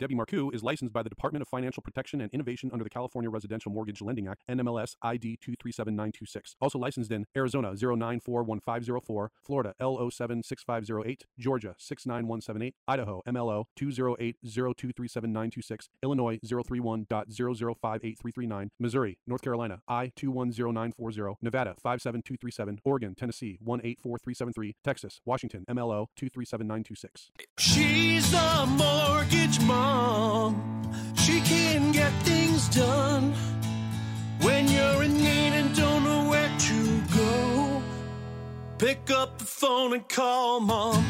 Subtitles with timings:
[0.00, 3.28] Debbie Marcoux is licensed by the Department of Financial Protection and Innovation under the California
[3.28, 6.56] Residential Mortgage Lending Act, NMLS ID 237926.
[6.58, 19.18] Also licensed in Arizona 0941504, Florida L076508, Georgia 69178, Idaho MLO 208023796, Illinois 031.0058339, Missouri,
[19.26, 27.32] North Carolina I 210940, Nevada 57237, Oregon, Tennessee 184373, Texas, Washington MLO 237926.
[27.58, 29.39] She's a mortgage
[29.70, 30.50] mom.
[31.14, 33.32] She can get things done
[34.40, 37.82] when you're in need and don't know where to go.
[38.78, 41.04] Pick up the phone and call mom.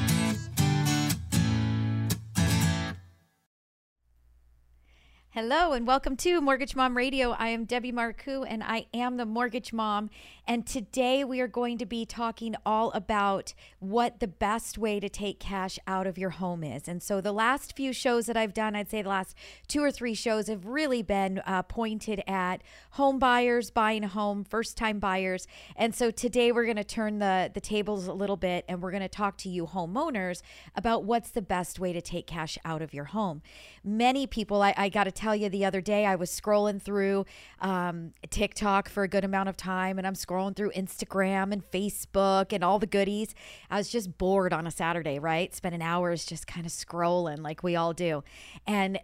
[5.31, 7.31] Hello and welcome to Mortgage Mom Radio.
[7.31, 10.11] I am Debbie Marcoux and I am the Mortgage Mom.
[10.51, 15.09] And today we are going to be talking all about what the best way to
[15.09, 16.89] take cash out of your home is.
[16.89, 19.37] And so the last few shows that I've done, I'd say the last
[19.69, 24.43] two or three shows have really been uh, pointed at home buyers buying a home,
[24.43, 25.47] first time buyers.
[25.77, 28.91] And so today we're going to turn the, the tables a little bit and we're
[28.91, 30.43] going to talk to you homeowners
[30.75, 33.41] about what's the best way to take cash out of your home.
[33.85, 37.25] Many people, I, I got to tell you, the other day I was scrolling through
[37.61, 42.53] um, TikTok for a good amount of time, and I'm scrolling through Instagram and Facebook
[42.53, 43.35] and all the goodies.
[43.71, 45.55] I was just bored on a Saturday, right?
[45.55, 48.25] Spending hours just kind of scrolling like we all do.
[48.67, 48.99] And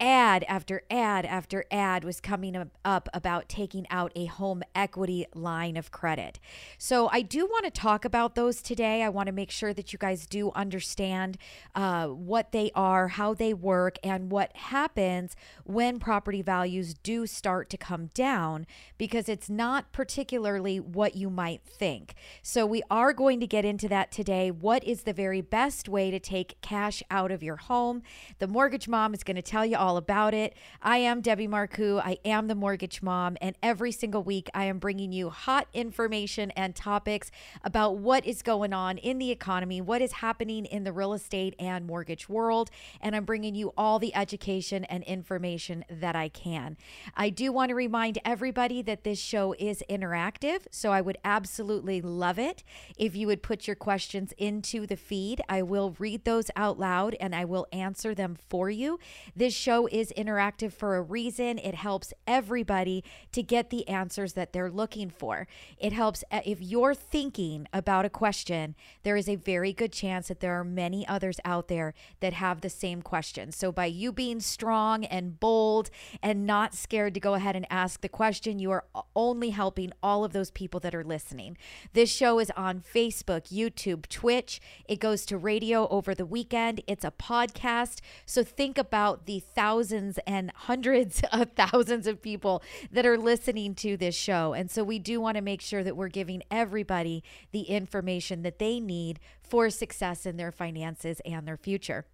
[0.00, 5.76] ad after ad after ad was coming up about taking out a home equity line
[5.76, 6.40] of credit.
[6.78, 9.02] So I do want to talk about those today.
[9.02, 11.36] I want to make sure that you guys do understand
[11.74, 17.68] uh, what they are, how they work, and what happens when property values do start
[17.70, 22.14] to come down because it's not particularly what you might think.
[22.42, 24.50] So we are going to get into that today.
[24.50, 28.02] What is the very best way to take cash out of your home?
[28.38, 30.54] The mortgage mom is going to tell you all all about it.
[30.80, 32.00] I am Debbie Marcoux.
[32.00, 33.36] I am the mortgage mom.
[33.40, 37.32] And every single week, I am bringing you hot information and topics
[37.64, 41.56] about what is going on in the economy, what is happening in the real estate
[41.58, 42.70] and mortgage world.
[43.00, 46.76] And I'm bringing you all the education and information that I can.
[47.16, 50.60] I do want to remind everybody that this show is interactive.
[50.70, 52.62] So I would absolutely love it
[52.96, 55.40] if you would put your questions into the feed.
[55.48, 59.00] I will read those out loud and I will answer them for you.
[59.34, 61.58] This show show is interactive for a reason.
[61.58, 63.02] It helps everybody
[63.32, 65.46] to get the answers that they're looking for.
[65.78, 70.28] It helps uh, if you're thinking about a question, there is a very good chance
[70.28, 73.52] that there are many others out there that have the same question.
[73.52, 75.90] So by you being strong and bold
[76.22, 78.84] and not scared to go ahead and ask the question, you are
[79.16, 81.56] only helping all of those people that are listening.
[81.92, 84.60] This show is on Facebook, YouTube, Twitch.
[84.88, 86.82] It goes to radio over the weekend.
[86.86, 88.00] It's a podcast.
[88.26, 93.94] So think about the thousands and hundreds of thousands of people that are listening to
[93.98, 94.54] this show.
[94.54, 97.22] And so we do want to make sure that we're giving everybody
[97.52, 102.06] the information that they need for success in their finances and their future.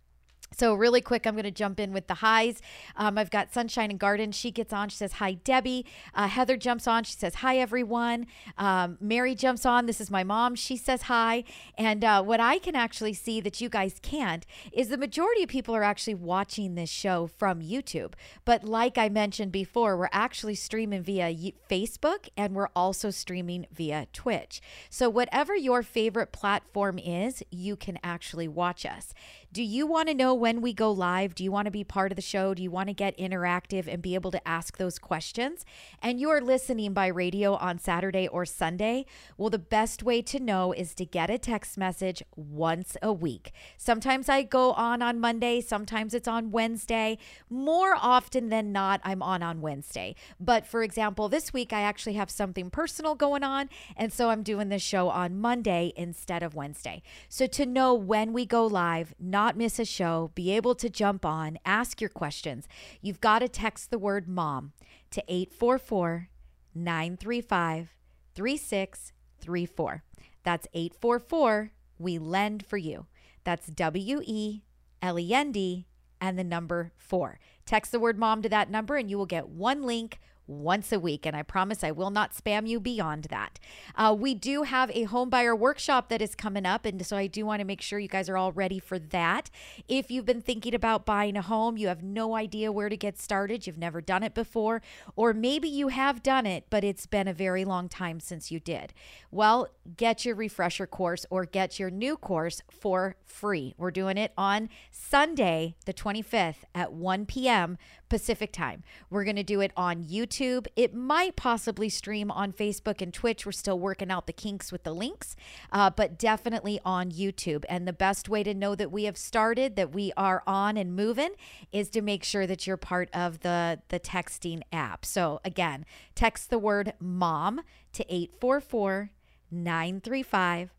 [0.53, 2.63] So, really quick, I'm going to jump in with the highs.
[2.97, 4.33] Um, I've got Sunshine and Garden.
[4.33, 4.89] She gets on.
[4.89, 5.85] She says, Hi, Debbie.
[6.15, 7.05] Uh, Heather jumps on.
[7.05, 8.27] She says, Hi, everyone.
[8.57, 9.87] Um, Mary jumps on.
[9.87, 10.55] This is my mom.
[10.55, 11.45] She says, Hi.
[11.77, 15.49] And uh, what I can actually see that you guys can't is the majority of
[15.49, 18.15] people are actually watching this show from YouTube.
[18.45, 24.07] But, like I mentioned before, we're actually streaming via Facebook and we're also streaming via
[24.13, 24.61] Twitch.
[24.89, 29.13] So, whatever your favorite platform is, you can actually watch us.
[29.53, 31.35] Do you want to know when we go live?
[31.35, 32.53] Do you want to be part of the show?
[32.53, 35.65] Do you want to get interactive and be able to ask those questions?
[36.03, 39.07] And you're listening by radio on Saturday or Sunday?
[39.39, 43.53] Well, the best way to know is to get a text message once a week.
[43.77, 47.17] Sometimes I go on on Monday, sometimes it's on Wednesday.
[47.49, 50.17] More often than not, I'm on on Wednesday.
[50.41, 54.43] But for example, this week I actually have something personal going on, and so I'm
[54.43, 57.03] doing this show on Monday instead of Wednesday.
[57.29, 60.91] So to know when we go live, not not miss a show, be able to
[60.91, 62.67] jump on, ask your questions,
[63.01, 64.73] you've got to text the word mom
[65.13, 66.29] to 844
[66.75, 67.95] 935
[68.35, 70.03] 3634.
[70.43, 73.07] That's 844 We Lend for You.
[73.45, 74.63] That's W E
[75.01, 75.87] L E N D
[76.21, 77.39] and the number four.
[77.65, 81.01] Text the word mom to that number and you will get one link once a
[81.01, 81.27] week.
[81.27, 83.59] And I promise I will not spam you beyond that.
[83.95, 86.85] Uh, we do have a home buyer workshop that is coming up.
[86.85, 89.51] And so I do want to make sure you guys are all ready for that.
[89.89, 93.19] If you've been thinking about buying a home, you have no idea where to get
[93.19, 94.83] started, you've never done it before,
[95.15, 98.61] or maybe you have done it, but it's been a very long time since you
[98.61, 98.93] did.
[99.31, 103.75] Well, get your refresher course or get your new course for free.
[103.77, 107.79] We're doing it on Sunday, the 25th at 1 p.m.
[108.09, 108.83] Pacific time.
[109.11, 110.67] We're going to do it on YouTube.
[110.77, 113.45] It might possibly stream on Facebook and Twitch.
[113.45, 115.37] We're still working out the kinks with the links,
[115.73, 117.65] uh, but definitely on YouTube.
[117.69, 120.95] And the best way to know that we have started, that we are on and
[120.95, 121.31] moving,
[121.73, 125.05] is to make sure that you're part of the, the texting app.
[125.05, 127.61] So again, text the word mom
[127.93, 129.11] to 844
[129.51, 130.71] 935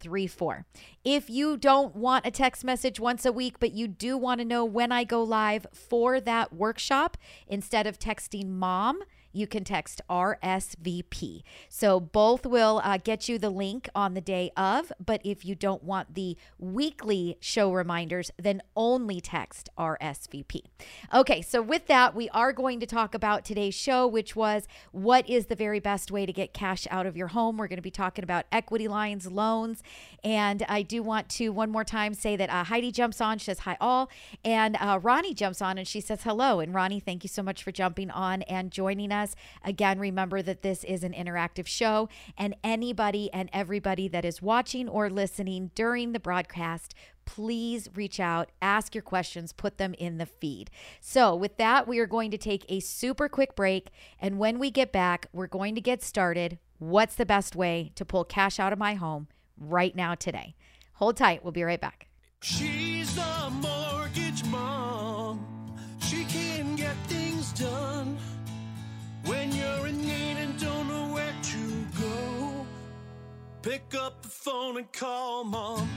[0.00, 0.66] 3634.
[1.04, 4.44] If you don't want a text message once a week, but you do want to
[4.44, 7.16] know when I go live for that workshop,
[7.46, 9.02] instead of texting mom,
[9.36, 11.42] you can text RSVP.
[11.68, 14.92] So both will uh, get you the link on the day of.
[15.04, 20.62] But if you don't want the weekly show reminders, then only text RSVP.
[21.12, 25.28] Okay, so with that, we are going to talk about today's show, which was what
[25.28, 27.58] is the very best way to get cash out of your home.
[27.58, 29.82] We're going to be talking about equity lines, loans.
[30.24, 33.46] And I do want to one more time say that uh, Heidi jumps on, she
[33.46, 34.10] says hi all.
[34.44, 36.60] And uh, Ronnie jumps on and she says hello.
[36.60, 39.25] And Ronnie, thank you so much for jumping on and joining us.
[39.64, 44.88] Again, remember that this is an interactive show, and anybody and everybody that is watching
[44.88, 46.94] or listening during the broadcast,
[47.24, 50.70] please reach out, ask your questions, put them in the feed.
[51.00, 53.90] So, with that, we are going to take a super quick break.
[54.18, 56.58] And when we get back, we're going to get started.
[56.78, 60.54] What's the best way to pull cash out of my home right now today?
[60.94, 61.42] Hold tight.
[61.42, 62.08] We'll be right back.
[62.40, 63.50] She's a
[69.86, 72.66] you're in need and don't know where to go,
[73.62, 75.88] pick up the phone and call mom.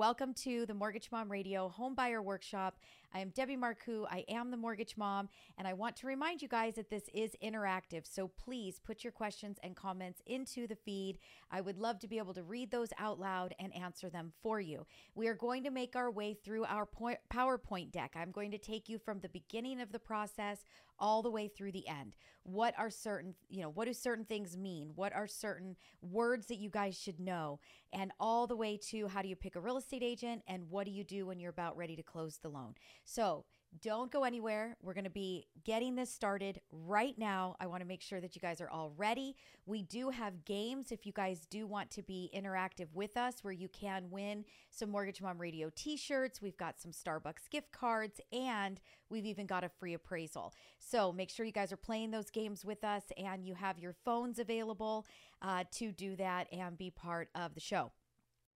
[0.00, 2.78] Welcome to the Mortgage Mom Radio Home Buyer Workshop.
[3.12, 4.06] I am Debbie Marcoux.
[4.10, 7.32] I am the Mortgage Mom, and I want to remind you guys that this is
[7.44, 8.06] interactive.
[8.10, 11.18] So please put your questions and comments into the feed.
[11.50, 14.58] I would love to be able to read those out loud and answer them for
[14.58, 14.86] you.
[15.14, 16.88] We are going to make our way through our
[17.30, 18.12] PowerPoint deck.
[18.16, 20.64] I'm going to take you from the beginning of the process
[21.00, 22.14] all the way through the end.
[22.42, 24.92] What are certain, you know, what do certain things mean?
[24.94, 27.60] What are certain words that you guys should know?
[27.92, 30.86] And all the way to how do you pick a real estate agent and what
[30.86, 32.74] do you do when you're about ready to close the loan?
[33.04, 33.44] So,
[33.82, 34.76] don't go anywhere.
[34.82, 37.56] We're going to be getting this started right now.
[37.60, 39.36] I want to make sure that you guys are all ready.
[39.66, 43.52] We do have games if you guys do want to be interactive with us where
[43.52, 46.42] you can win some Mortgage Mom Radio t shirts.
[46.42, 50.52] We've got some Starbucks gift cards and we've even got a free appraisal.
[50.78, 53.94] So make sure you guys are playing those games with us and you have your
[54.04, 55.06] phones available
[55.42, 57.92] uh, to do that and be part of the show.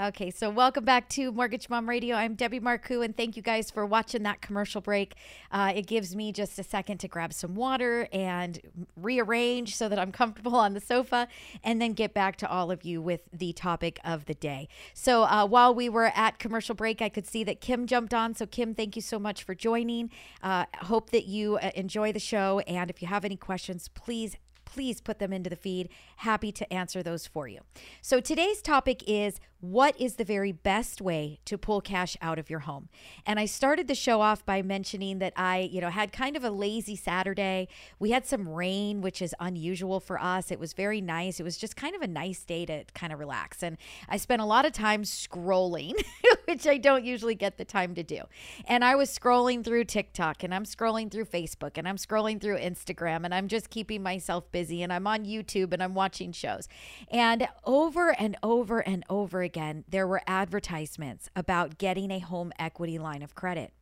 [0.00, 2.16] Okay, so welcome back to Mortgage Mom Radio.
[2.16, 5.16] I'm Debbie Marcoux, and thank you guys for watching that commercial break.
[5.50, 8.58] Uh, it gives me just a second to grab some water and
[8.96, 11.28] rearrange so that I'm comfortable on the sofa,
[11.62, 14.66] and then get back to all of you with the topic of the day.
[14.94, 18.34] So uh, while we were at commercial break, I could see that Kim jumped on.
[18.34, 20.10] So, Kim, thank you so much for joining.
[20.42, 24.38] Uh, hope that you uh, enjoy the show, and if you have any questions, please
[24.64, 25.88] please put them into the feed.
[26.16, 27.60] Happy to answer those for you.
[28.00, 32.50] So today's topic is what is the very best way to pull cash out of
[32.50, 32.88] your home?
[33.24, 36.42] And I started the show off by mentioning that I, you know, had kind of
[36.42, 37.68] a lazy Saturday.
[38.00, 40.50] We had some rain, which is unusual for us.
[40.50, 41.38] It was very nice.
[41.38, 43.62] It was just kind of a nice day to kind of relax.
[43.62, 43.76] And
[44.08, 45.94] I spent a lot of time scrolling,
[46.46, 48.22] which I don't usually get the time to do.
[48.66, 52.58] And I was scrolling through TikTok and I'm scrolling through Facebook and I'm scrolling through
[52.58, 56.66] Instagram and I'm just keeping myself busy and I'm on YouTube and I'm watching shows.
[57.12, 59.51] And over and over and over again,
[59.88, 63.72] there were advertisements about getting a home equity line of credit.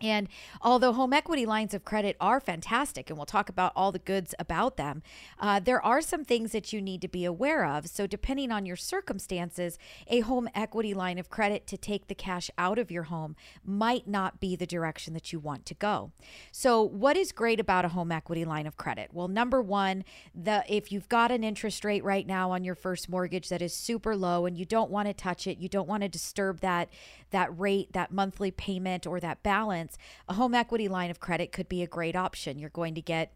[0.00, 0.28] And
[0.62, 4.34] although home equity lines of credit are fantastic, and we'll talk about all the goods
[4.38, 5.02] about them,
[5.40, 7.88] uh, there are some things that you need to be aware of.
[7.88, 12.50] So, depending on your circumstances, a home equity line of credit to take the cash
[12.56, 16.12] out of your home might not be the direction that you want to go.
[16.52, 19.10] So, what is great about a home equity line of credit?
[19.12, 23.08] Well, number one, the if you've got an interest rate right now on your first
[23.08, 26.02] mortgage that is super low and you don't want to touch it, you don't want
[26.02, 26.88] to disturb that
[27.30, 29.96] that rate, that monthly payment, or that balance,
[30.28, 32.58] a home equity line of credit could be a great option.
[32.58, 33.32] You're going to get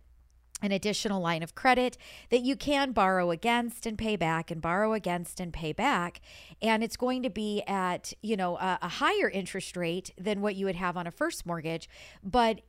[0.63, 1.99] an additional line of credit
[2.31, 6.21] that you can borrow against and pay back and borrow against and pay back
[6.63, 10.55] and it's going to be at you know a, a, higher interest rate than what
[10.55, 11.89] you would have on a first mortgage
[12.23, 12.61] but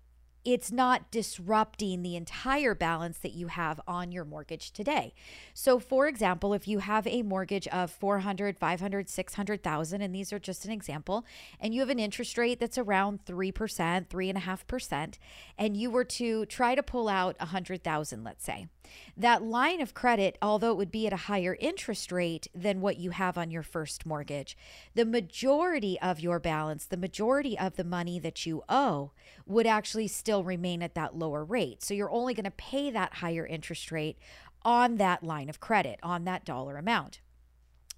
[0.46, 5.14] it's not disrupting the entire balance that you have on your mortgage today.
[5.54, 10.40] So for example, if you have a mortgage of 400, 500, 600,000 and these are
[10.40, 11.26] just an example,
[11.60, 15.14] and you have an interest rate that's around 3%, 3.5%,
[15.58, 18.68] and you were to try to pull out 100,000, let's say,
[19.16, 22.98] that line of credit, although it would be at a higher interest rate than what
[22.98, 24.58] you have on your first mortgage,
[24.96, 29.12] the majority of your balance, the majority of the money that you owe
[29.46, 31.84] would actually still remain at that lower rate.
[31.84, 34.18] So you're only going to pay that higher interest rate
[34.64, 37.20] on that line of credit, on that dollar amount.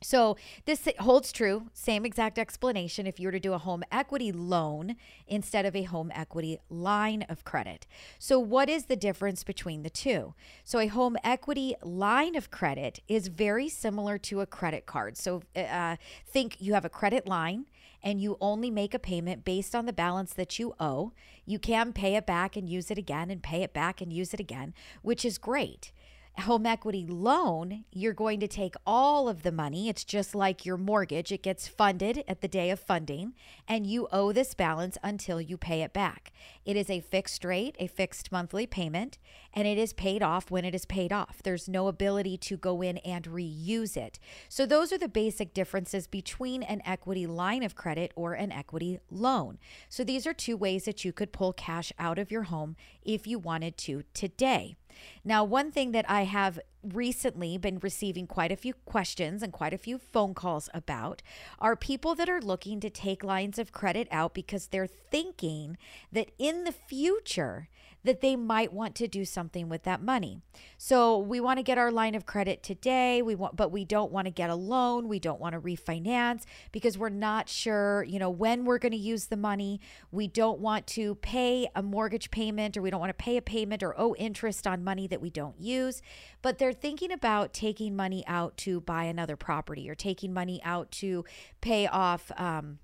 [0.01, 4.31] So this holds true, same exact explanation if you were to do a home equity
[4.31, 4.97] loan
[5.27, 7.87] instead of a home equity line of credit.
[8.19, 10.35] So what is the difference between the two?
[10.63, 15.17] So a home equity line of credit is very similar to a credit card.
[15.17, 15.95] So uh,
[16.27, 17.65] think you have a credit line
[18.03, 21.13] and you only make a payment based on the balance that you owe.
[21.45, 24.33] You can pay it back and use it again and pay it back and use
[24.33, 25.91] it again, which is great
[26.39, 29.89] home equity loan, you're going to take all of the money.
[29.89, 33.33] It's just like your mortgage, it gets funded at the day of funding,
[33.67, 36.31] and you owe this balance until you pay it back.
[36.65, 39.17] It is a fixed rate, a fixed monthly payment,
[39.55, 41.41] and it is paid off when it is paid off.
[41.41, 44.19] There's no ability to go in and reuse it.
[44.49, 48.99] So, those are the basic differences between an equity line of credit or an equity
[49.09, 49.57] loan.
[49.89, 53.25] So, these are two ways that you could pull cash out of your home if
[53.25, 54.75] you wanted to today.
[55.23, 56.59] Now, one thing that I have
[56.93, 61.21] recently been receiving quite a few questions and quite a few phone calls about
[61.59, 65.77] are people that are looking to take lines of credit out because they're thinking
[66.11, 67.69] that in the future
[68.05, 70.39] that they might want to do something with that money.
[70.77, 74.11] So we want to get our line of credit today, we want but we don't
[74.11, 78.19] want to get a loan, we don't want to refinance because we're not sure, you
[78.19, 79.81] know, when we're going to use the money.
[80.11, 83.41] We don't want to pay a mortgage payment or we don't want to pay a
[83.41, 86.01] payment or owe interest on money that we don't use,
[86.43, 90.91] but they're thinking about taking money out to buy another property or taking money out
[90.91, 91.25] to
[91.61, 92.79] pay off um,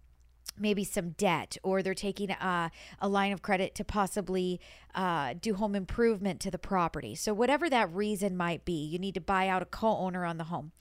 [0.57, 4.59] maybe some debt or they're taking a, a line of credit to possibly
[4.95, 7.15] uh, do home improvement to the property.
[7.15, 10.45] So whatever that reason might be you need to buy out a co-owner on the
[10.45, 10.71] home.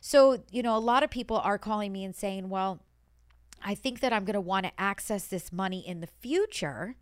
[0.00, 2.80] So you know a lot of people are calling me and saying well
[3.62, 6.96] i think that i'm going to want to access this money in the future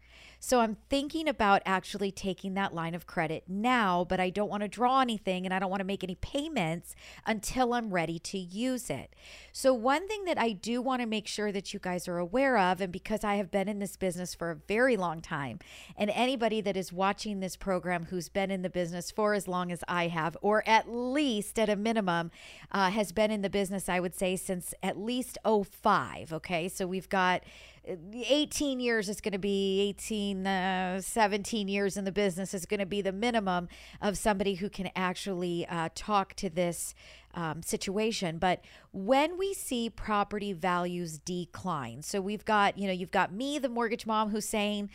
[0.47, 4.62] so I'm thinking about actually taking that line of credit now, but I don't want
[4.62, 6.95] to draw anything and I don't want to make any payments
[7.26, 9.17] until I'm ready to use it.
[9.50, 12.59] So, one thing that I do want to make sure that you guys are aware
[12.59, 15.59] of, and because I have been in this business for a very long time,
[15.97, 19.73] and anybody that is watching this program who's been in the business for as long
[19.73, 22.31] as I have, or at least at a minimum,
[22.71, 26.33] uh, has been in the business, I would say, since at least 05.
[26.35, 26.69] Okay.
[26.69, 27.43] So, we've got
[27.87, 32.81] 18 years is going to be 18 uh, 17 years in the business is going
[32.81, 33.69] to be the minimum
[34.00, 36.95] of somebody who can actually uh, talk to this
[37.35, 38.38] um, situation.
[38.38, 43.59] But when we see property values decline so we've got you know you've got me
[43.59, 44.90] the mortgage mom who's saying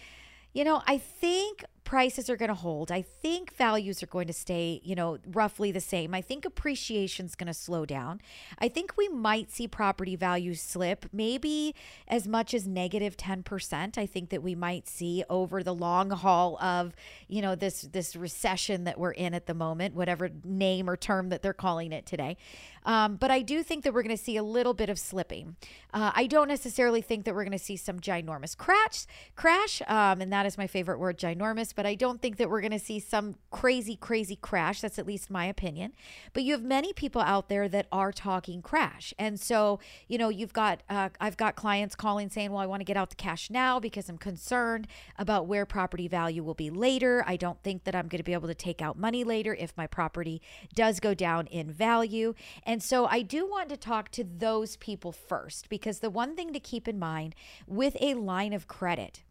[0.54, 2.92] you know i think prices are going to hold.
[2.92, 6.14] I think values are going to stay, you know, roughly the same.
[6.14, 8.22] I think appreciation is going to slow down.
[8.60, 11.76] I think we might see property values slip maybe
[12.08, 13.98] as much as negative 10%.
[13.98, 16.94] I think that we might see over the long haul of,
[17.28, 21.30] you know, this this recession that we're in at the moment, whatever name or term
[21.30, 22.38] that they're calling it today.
[22.84, 25.56] Um, but I do think that we're going to see a little bit of slipping.
[25.94, 30.22] Uh, I don't necessarily think that we're going to see some ginormous crash, crash, um,
[30.22, 32.80] and that is my favorite word, ginormous but I don't think that we're going to
[32.80, 34.82] see some crazy, crazy crash.
[34.82, 35.94] That's at least my opinion.
[36.34, 39.14] But you have many people out there that are talking crash.
[39.18, 42.82] And so, you know, you've got, uh, I've got clients calling saying, well, I want
[42.82, 44.88] to get out the cash now because I'm concerned
[45.18, 47.24] about where property value will be later.
[47.28, 49.76] I don't think that I'm going to be able to take out money later if
[49.78, 50.42] my property
[50.74, 52.34] does go down in value.
[52.64, 56.54] And so I do want to talk to those people first because the one thing
[56.54, 57.36] to keep in mind
[57.68, 59.24] with a line of credit,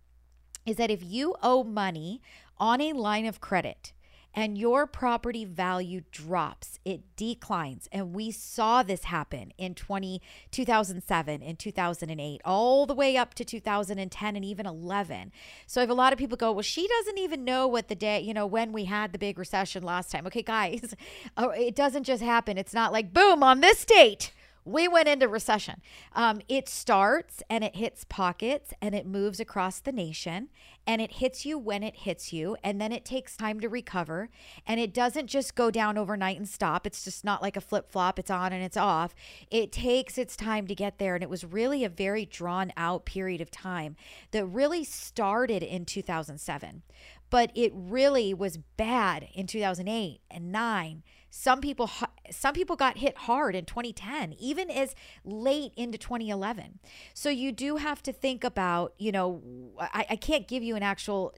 [0.66, 2.20] is that if you owe money
[2.58, 3.92] on a line of credit,
[4.34, 7.88] and your property value drops, it declines.
[7.90, 13.44] And we saw this happen in 20, 2007 and 2008, all the way up to
[13.44, 15.32] 2010 and even 11.
[15.66, 17.94] So I have a lot of people go, well, she doesn't even know what the
[17.94, 20.26] day, you know, when we had the big recession last time.
[20.26, 20.94] Okay, guys,
[21.36, 22.56] oh, it doesn't just happen.
[22.56, 24.32] It's not like, boom, on this date
[24.64, 25.80] we went into recession.
[26.12, 30.48] Um, it starts and it hits pockets and it moves across the nation
[30.86, 32.56] and it hits you when it hits you.
[32.62, 34.28] And then it takes time to recover.
[34.66, 36.86] And it doesn't just go down overnight and stop.
[36.86, 39.14] It's just not like a flip flop, it's on and it's off.
[39.50, 41.14] It takes its time to get there.
[41.14, 43.96] And it was really a very drawn out period of time
[44.32, 46.82] that really started in 2007.
[47.30, 51.88] But it really was bad in 2008 and 9 some people
[52.30, 54.94] some people got hit hard in 2010, even as
[55.24, 56.78] late into 2011.
[57.14, 59.42] So you do have to think about, you know,
[59.78, 61.34] I, I can't give you an actual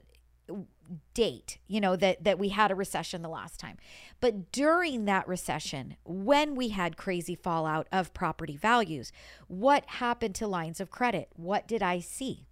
[1.13, 3.77] date you know that that we had a recession the last time
[4.19, 9.13] but during that recession when we had crazy fallout of property values
[9.47, 12.45] what happened to lines of credit what did i see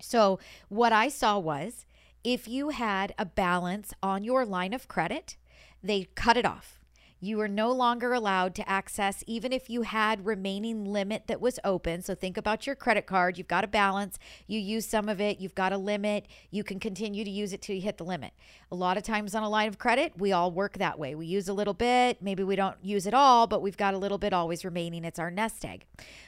[0.00, 1.86] so what i saw was
[2.24, 5.36] if you had a balance on your line of credit
[5.82, 6.78] they cut it off.
[7.24, 11.60] You are no longer allowed to access, even if you had remaining limit that was
[11.62, 12.02] open.
[12.02, 13.38] So think about your credit card.
[13.38, 14.18] You've got a balance.
[14.48, 15.38] You use some of it.
[15.38, 16.26] You've got a limit.
[16.50, 18.32] You can continue to use it till you hit the limit.
[18.72, 21.14] A lot of times on a line of credit, we all work that way.
[21.14, 22.20] We use a little bit.
[22.20, 25.04] Maybe we don't use it all, but we've got a little bit always remaining.
[25.04, 25.86] It's our nest egg.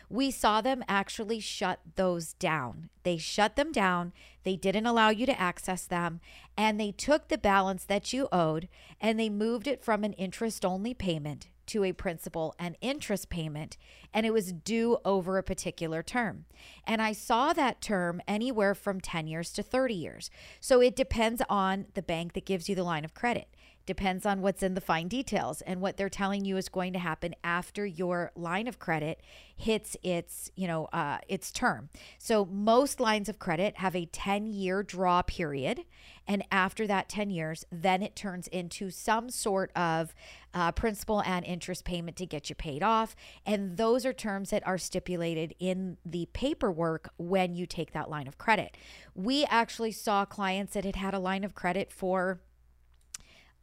[0.08, 2.90] We saw them actually shut those down.
[3.02, 4.12] They shut them down.
[4.44, 6.20] They didn't allow you to access them.
[6.56, 8.68] And they took the balance that you owed
[9.00, 13.76] and they moved it from an interest only payment to a principal and interest payment,
[14.12, 16.44] and it was due over a particular term.
[16.86, 20.30] And I saw that term anywhere from 10 years to 30 years.
[20.60, 23.48] So it depends on the bank that gives you the line of credit
[23.86, 25.60] depends on what's in the fine details.
[25.62, 29.20] And what they're telling you is going to happen after your line of credit
[29.56, 31.88] hits its you know uh, its term.
[32.18, 35.82] So most lines of credit have a 10 year draw period.
[36.26, 40.14] And after that 10 years then it turns into some sort of
[40.54, 43.14] uh, principal and interest payment to get you paid off.
[43.44, 48.26] And those are terms that are stipulated in the paperwork when you take that line
[48.26, 48.76] of credit.
[49.14, 52.40] We actually saw clients that had had a line of credit for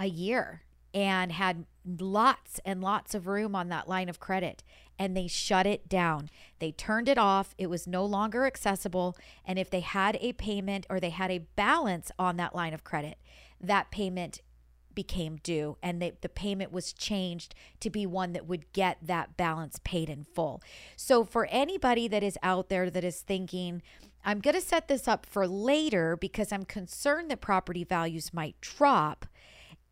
[0.01, 1.65] a year and had
[1.99, 4.63] lots and lots of room on that line of credit
[4.99, 6.29] and they shut it down.
[6.59, 7.55] They turned it off.
[7.57, 9.15] It was no longer accessible.
[9.45, 12.83] And if they had a payment or they had a balance on that line of
[12.83, 13.17] credit,
[13.59, 14.41] that payment
[14.93, 19.37] became due and they, the payment was changed to be one that would get that
[19.37, 20.61] balance paid in full.
[20.97, 23.81] So, for anybody that is out there that is thinking,
[24.23, 28.59] I'm going to set this up for later because I'm concerned that property values might
[28.61, 29.25] drop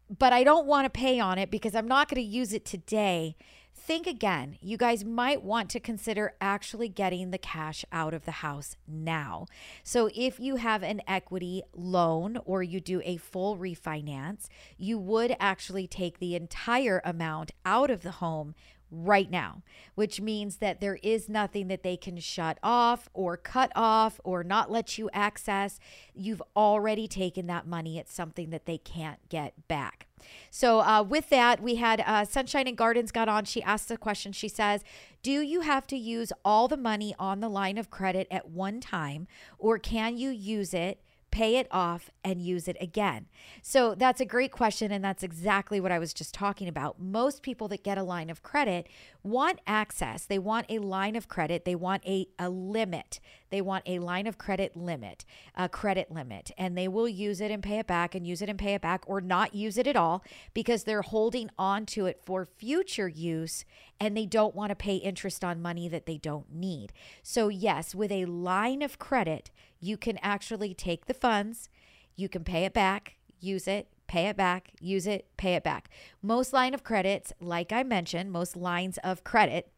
[0.10, 2.66] but I don't want to pay on it because I'm not going to use it
[2.66, 3.36] today.
[3.74, 4.58] Think again.
[4.62, 9.48] You guys might want to consider actually getting the cash out of the house now.
[9.84, 15.36] So, if you have an equity loan or you do a full refinance, you would
[15.40, 18.54] actually take the entire amount out of the home
[18.92, 19.62] right now,
[19.96, 24.44] which means that there is nothing that they can shut off or cut off or
[24.44, 25.80] not let you access.
[26.14, 27.98] You've already taken that money.
[27.98, 30.08] It's something that they can't get back.
[30.52, 33.46] So, uh, with that, we had uh, Sunshine and Gardens got on.
[33.46, 34.32] She asked the question.
[34.34, 34.84] She says,
[35.24, 38.82] Do you have to use all the money on the line of credit at one
[38.82, 41.02] time, or can you use it?
[41.32, 43.28] Pay it off and use it again?
[43.62, 44.92] So that's a great question.
[44.92, 47.00] And that's exactly what I was just talking about.
[47.00, 48.88] Most people that get a line of credit
[49.24, 53.20] want access, they want a line of credit, they want a, a limit.
[53.50, 57.52] They want a line of credit limit, a credit limit, and they will use it
[57.52, 59.88] and pay it back and use it and pay it back or not use it
[59.88, 63.66] at all because they're holding on to it for future use
[64.00, 66.94] and they don't want to pay interest on money that they don't need.
[67.24, 71.70] So, yes, with a line of credit, you can actually take the funds,
[72.16, 75.90] you can pay it back, use it, pay it back, use it, pay it back.
[76.22, 79.72] Most line of credits, like I mentioned, most lines of credit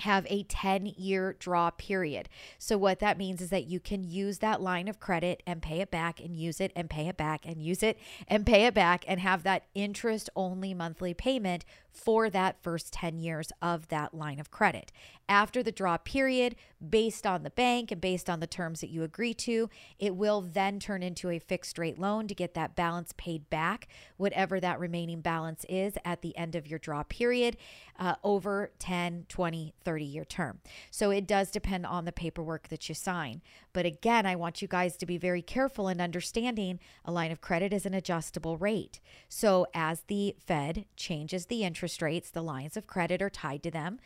[0.00, 2.28] have a 10 year draw period.
[2.58, 5.80] So, what that means is that you can use that line of credit and pay
[5.80, 8.74] it back and use it and pay it back and use it and pay it
[8.74, 14.12] back and have that interest only monthly payment for that first 10 years of that
[14.12, 14.92] line of credit.
[15.28, 19.04] After the draw period, based on the bank and based on the terms that you
[19.04, 23.14] agree to, it will then turn into a fixed rate loan to get that balance
[23.16, 27.56] paid back, whatever that remaining balance is at the end of your draw period,
[27.98, 30.60] uh, over 10, 20, 30 year term.
[30.90, 33.40] So it does depend on the paperwork that you sign.
[33.72, 37.40] But again, I want you guys to be very careful in understanding a line of
[37.40, 39.00] credit is an adjustable rate.
[39.28, 43.70] So as the Fed changes the interest rates, the lines of credit are tied to
[43.70, 43.98] them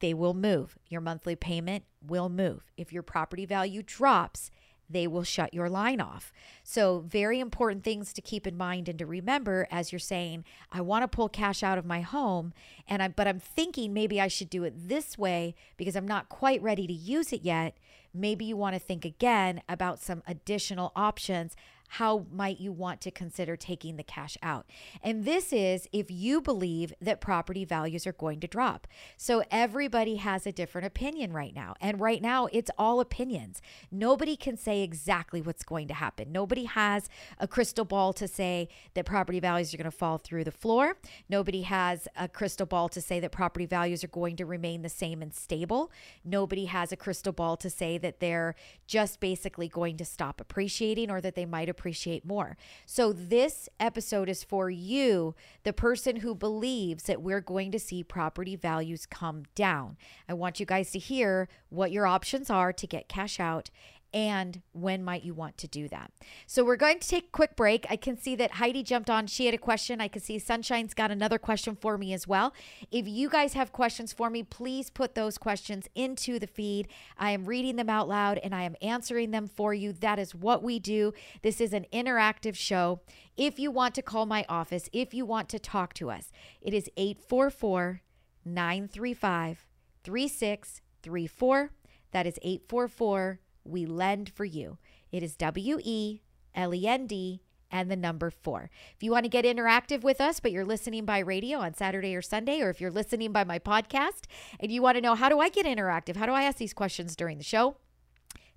[0.00, 0.78] they will move.
[0.88, 2.72] Your monthly payment will move.
[2.76, 4.50] If your property value drops,
[4.90, 6.32] they will shut your line off.
[6.62, 10.80] So, very important things to keep in mind and to remember as you're saying, I
[10.80, 12.54] want to pull cash out of my home
[12.86, 16.30] and I but I'm thinking maybe I should do it this way because I'm not
[16.30, 17.76] quite ready to use it yet.
[18.14, 21.54] Maybe you want to think again about some additional options
[21.88, 24.66] how might you want to consider taking the cash out?
[25.02, 28.86] And this is if you believe that property values are going to drop.
[29.16, 31.74] So everybody has a different opinion right now.
[31.80, 33.60] And right now, it's all opinions.
[33.90, 36.30] Nobody can say exactly what's going to happen.
[36.30, 40.44] Nobody has a crystal ball to say that property values are going to fall through
[40.44, 40.96] the floor.
[41.28, 44.88] Nobody has a crystal ball to say that property values are going to remain the
[44.88, 45.90] same and stable.
[46.24, 48.54] Nobody has a crystal ball to say that they're
[48.86, 52.56] just basically going to stop appreciating or that they might appreciate more.
[52.86, 58.02] So, this episode is for you, the person who believes that we're going to see
[58.02, 59.96] property values come down.
[60.28, 63.70] I want you guys to hear what your options are to get cash out
[64.12, 66.10] and when might you want to do that?
[66.46, 67.86] So we're going to take a quick break.
[67.90, 69.26] I can see that Heidi jumped on.
[69.26, 70.00] She had a question.
[70.00, 72.54] I can see Sunshine's got another question for me as well.
[72.90, 76.88] If you guys have questions for me, please put those questions into the feed.
[77.18, 79.92] I am reading them out loud and I am answering them for you.
[79.92, 81.12] That is what we do.
[81.42, 83.00] This is an interactive show.
[83.36, 86.72] If you want to call my office, if you want to talk to us, it
[86.72, 88.02] is 844
[88.44, 89.66] 935
[90.02, 91.70] 3634.
[92.12, 94.78] That is 844 we lend for you.
[95.12, 96.22] It is W E
[96.54, 98.70] L E N D and the number four.
[98.94, 102.14] If you want to get interactive with us, but you're listening by radio on Saturday
[102.14, 104.24] or Sunday, or if you're listening by my podcast
[104.58, 106.16] and you want to know how do I get interactive?
[106.16, 107.76] How do I ask these questions during the show?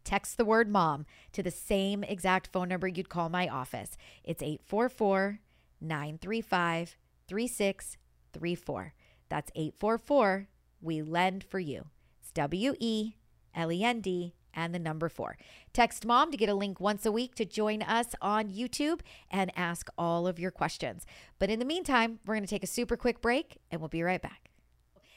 [0.04, 3.98] Text the word mom to the same exact phone number you'd call my office.
[4.24, 5.40] It's 844
[5.80, 6.96] 935
[7.28, 8.94] 3634.
[9.30, 10.48] That's 844
[10.82, 11.86] We Lend for You.
[12.20, 13.16] It's W E
[13.54, 15.38] L E N D and the number four.
[15.74, 19.52] Text mom to get a link once a week to join us on YouTube and
[19.56, 21.06] ask all of your questions.
[21.40, 24.04] But in the meantime, we're going to take a super quick break and we'll be
[24.04, 24.51] right back.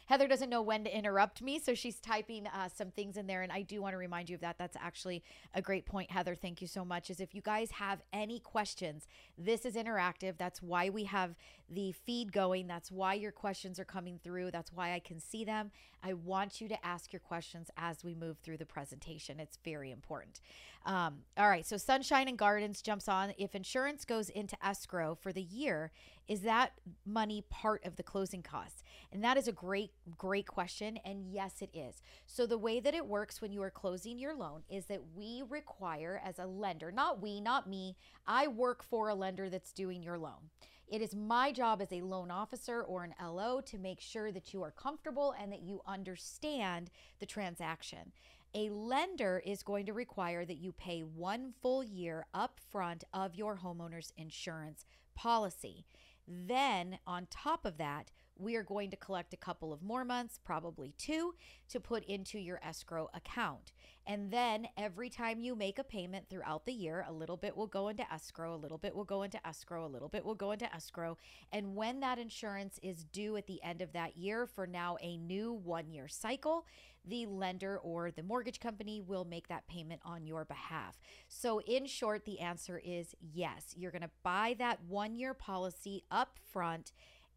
[0.07, 3.43] Heather doesn't know when to interrupt me, so she's typing uh, some things in there.
[3.43, 4.59] And I do want to remind you of that.
[4.59, 5.23] That's actually
[5.55, 6.35] a great point, Heather.
[6.35, 7.11] Thank you so much.
[7.11, 9.07] Is if you guys have any questions,
[9.38, 10.37] this is interactive.
[10.37, 11.35] That's why we have
[11.71, 12.67] the feed going.
[12.67, 14.51] That's why your questions are coming through.
[14.51, 15.71] That's why I can see them.
[16.03, 19.40] I want you to ask your questions as we move through the presentation.
[19.40, 20.43] It's very important.
[20.85, 23.33] Um, all right, so Sunshine and Gardens jumps on.
[23.38, 25.93] If insurance goes into escrow for the year,
[26.27, 26.73] is that
[27.05, 28.83] money part of the closing costs?
[29.13, 30.99] And that is a great, great question.
[31.05, 32.03] And yes, it is.
[32.27, 35.43] So the way that it works when you are closing your loan is that we
[35.49, 40.03] require, as a lender, not we, not me, I work for a lender that's doing
[40.03, 40.51] your loan.
[40.87, 44.53] It is my job as a loan officer or an LO to make sure that
[44.53, 48.13] you are comfortable and that you understand the transaction.
[48.55, 53.59] A lender is going to require that you pay one full year upfront of your
[53.65, 54.85] homeowner's insurance
[55.15, 55.85] policy.
[56.27, 60.38] Then, on top of that, we are going to collect a couple of more months,
[60.44, 61.35] probably two,
[61.68, 63.73] to put into your escrow account.
[64.07, 67.66] And then every time you make a payment throughout the year, a little bit will
[67.66, 70.53] go into escrow, a little bit will go into escrow, a little bit will go
[70.53, 71.16] into escrow.
[71.53, 75.16] And when that insurance is due at the end of that year for now a
[75.16, 76.66] new one year cycle,
[77.07, 80.99] the lender or the mortgage company will make that payment on your behalf.
[81.29, 83.75] So, in short, the answer is yes.
[83.77, 86.92] You're going to buy that one year policy up front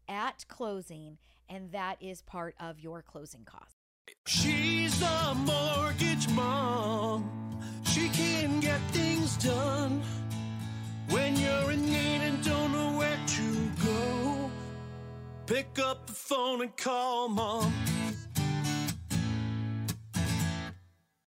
[0.08, 1.18] at closing,
[1.48, 3.76] and that is part of your closing cost.
[4.26, 7.60] She's the mortgage mom.
[7.84, 10.02] She can get things done
[11.10, 14.50] when you're in need and don't know where to go.
[15.46, 17.72] Pick up the phone and call mom.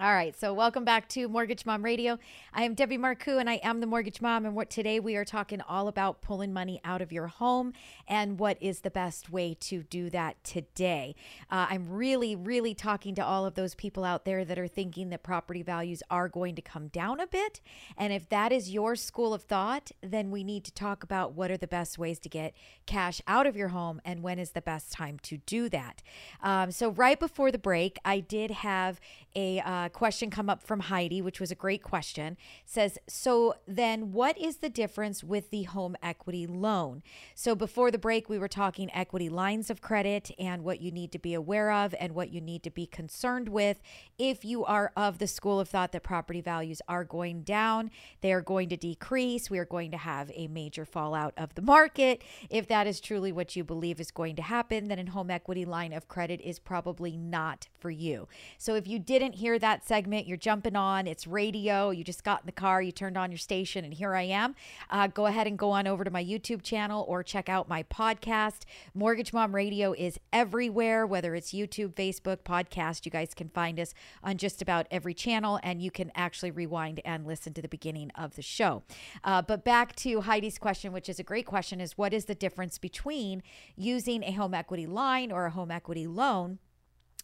[0.00, 2.18] All right, so welcome back to Mortgage Mom Radio.
[2.54, 4.46] I am Debbie Marcoux and I am the Mortgage Mom.
[4.46, 7.74] And what today we are talking all about pulling money out of your home
[8.08, 11.14] and what is the best way to do that today.
[11.50, 15.10] Uh, I'm really, really talking to all of those people out there that are thinking
[15.10, 17.60] that property values are going to come down a bit.
[17.98, 21.50] And if that is your school of thought, then we need to talk about what
[21.50, 22.54] are the best ways to get
[22.86, 26.02] cash out of your home and when is the best time to do that.
[26.42, 28.98] Um, so, right before the break, I did have
[29.36, 32.36] a uh, Uh, question come up from Heidi, which was a great question.
[32.64, 37.02] Says, so then what is the difference with the home equity loan?
[37.34, 41.10] So before the break, we were talking equity lines of credit and what you need
[41.10, 43.80] to be aware of and what you need to be concerned with
[44.18, 47.90] if you are of the school of thought that property values are going down,
[48.20, 49.50] they are going to decrease.
[49.50, 52.22] We are going to have a major fallout of the market.
[52.50, 55.64] If that is truly what you believe is going to happen, then a home equity
[55.64, 58.28] line of credit is probably not for you.
[58.58, 62.40] So if you didn't hear that segment, you're jumping on, it's radio, you just got
[62.40, 64.54] in the car, you turned on your station, and here I am.
[64.90, 67.82] Uh, go ahead and go on over to my YouTube channel or check out my
[67.84, 68.64] podcast.
[68.94, 73.06] Mortgage Mom Radio is everywhere, whether it's YouTube, Facebook, podcast.
[73.06, 77.00] You guys can find us on just about every channel, and you can actually rewind
[77.04, 78.82] and listen to the beginning of the show.
[79.24, 82.34] Uh, but back to Heidi's question, which is a great question, is what is the
[82.34, 83.42] difference between
[83.76, 86.58] using a home equity line or a home equity loan?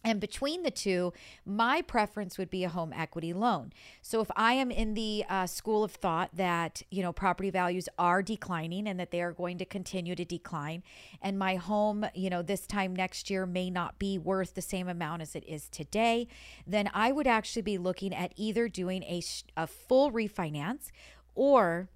[0.03, 1.11] And between the two,
[1.45, 3.73] my preference would be a home equity loan.
[4.01, 7.89] So if I am in the uh, school of thought that, you know, property values
[7.97, 10.83] are declining and that they are going to continue to decline,
[11.21, 14.87] and my home, you know, this time next year may not be worth the same
[14.87, 16.27] amount as it is today,
[16.65, 19.21] then I would actually be looking at either doing a,
[19.57, 20.91] a full refinance
[21.35, 21.89] or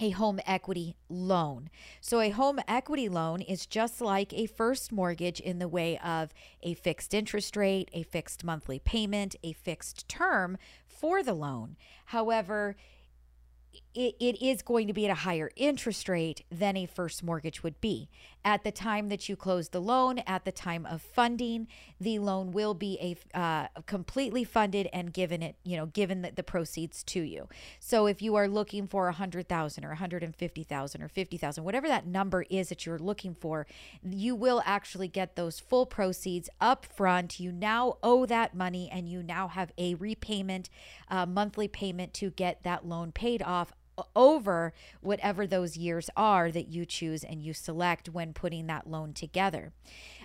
[0.00, 1.70] a home equity loan.
[2.00, 6.32] So, a home equity loan is just like a first mortgage in the way of
[6.62, 11.76] a fixed interest rate, a fixed monthly payment, a fixed term for the loan.
[12.06, 12.76] However,
[13.94, 17.62] it, it is going to be at a higher interest rate than a first mortgage
[17.62, 18.08] would be.
[18.42, 21.66] At the time that you close the loan, at the time of funding,
[22.00, 22.98] the loan will be
[23.34, 27.48] a uh, completely funded and given it, you know, given the, the proceeds to you.
[27.80, 31.02] So if you are looking for a hundred thousand or a hundred and fifty thousand
[31.02, 33.66] or fifty thousand, whatever that number is that you're looking for,
[34.02, 37.40] you will actually get those full proceeds up front.
[37.40, 40.70] You now owe that money, and you now have a repayment,
[41.08, 43.72] uh, monthly payment to get that loan paid off
[44.14, 49.12] over whatever those years are that you choose and you select when putting that loan
[49.12, 49.72] together.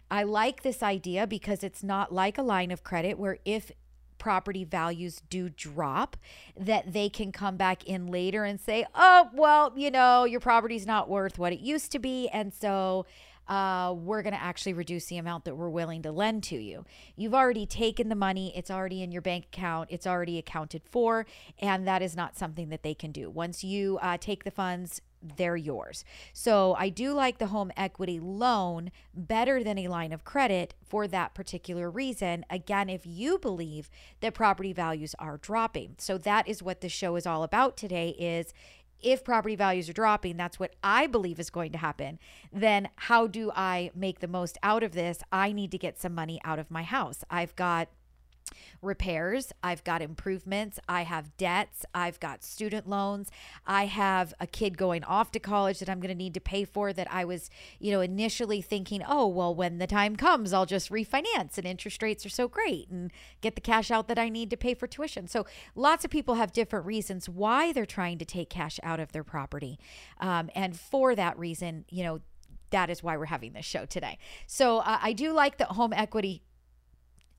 [0.10, 3.72] I like this idea because it's not like a line of credit where if
[4.18, 6.18] property values do drop
[6.58, 10.86] that they can come back in later and say, "Oh, well, you know, your property's
[10.86, 13.06] not worth what it used to be and so
[13.48, 16.86] uh, we're going to actually reduce the amount that we're willing to lend to you.
[17.16, 21.26] You've already taken the money, it's already in your bank account, it's already accounted for,
[21.60, 23.30] and that is not something that they can do.
[23.30, 25.02] Once you uh, take the funds,
[25.38, 26.04] they're yours.
[26.34, 31.08] So I do like the home equity loan better than a line of credit for
[31.08, 32.46] that particular reason.
[32.50, 33.90] Again, if you believe
[34.22, 35.96] that property values are dropping.
[35.98, 38.54] So that is what the show is all about today is
[39.02, 42.20] if property values are dropping, that's what I believe is going to happen,
[42.52, 45.20] then how do I make the most out of this?
[45.32, 47.24] I need to get some money out of my house.
[47.30, 47.90] I've got
[48.82, 53.32] repairs, I've got improvements, I have debts, I've got student loans,
[53.66, 56.66] I have a kid going off to college that I'm going to need to pay
[56.66, 60.66] for that I was, you know, initially thinking, "Oh, well when the time comes, I'll
[60.66, 64.30] just refinance and interest rates are so great and get the cash out that I
[64.30, 68.18] need to pay for tuition." So, lots of people have different reasons why they're trying
[68.20, 69.80] to take cash out of their property.
[70.20, 72.22] Um, and for that reason, you know,
[72.72, 74.18] that is why we're having this show today.
[74.48, 76.44] So, uh, I do like the home equity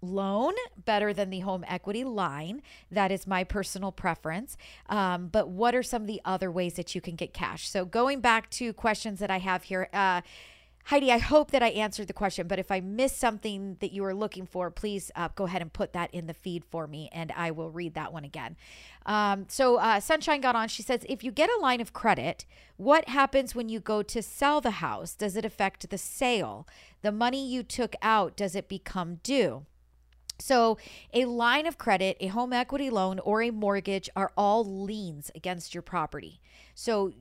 [0.01, 0.55] loan
[0.85, 2.63] better than the home equity line.
[2.91, 4.57] That is my personal preference.
[4.89, 7.69] Um, but what are some of the other ways that you can get cash?
[7.69, 10.23] So, going back to questions that I have here, uh,
[10.87, 14.03] Heidi, I hope that I answered the question, but if I missed something that you
[14.03, 17.09] were looking for, please uh, go ahead and put that in the feed for me
[17.13, 18.57] and I will read that one again.
[19.05, 20.69] Um, so, uh, Sunshine got on.
[20.69, 22.45] She says, If you get a line of credit,
[22.77, 25.15] what happens when you go to sell the house?
[25.15, 26.69] Does it affect the sale?
[27.03, 29.67] The money you took out, does it become due?
[30.39, 30.79] So,
[31.15, 35.75] a line of credit, a home equity loan, or a mortgage are all liens against
[35.75, 36.41] your property.
[36.75, 37.13] So,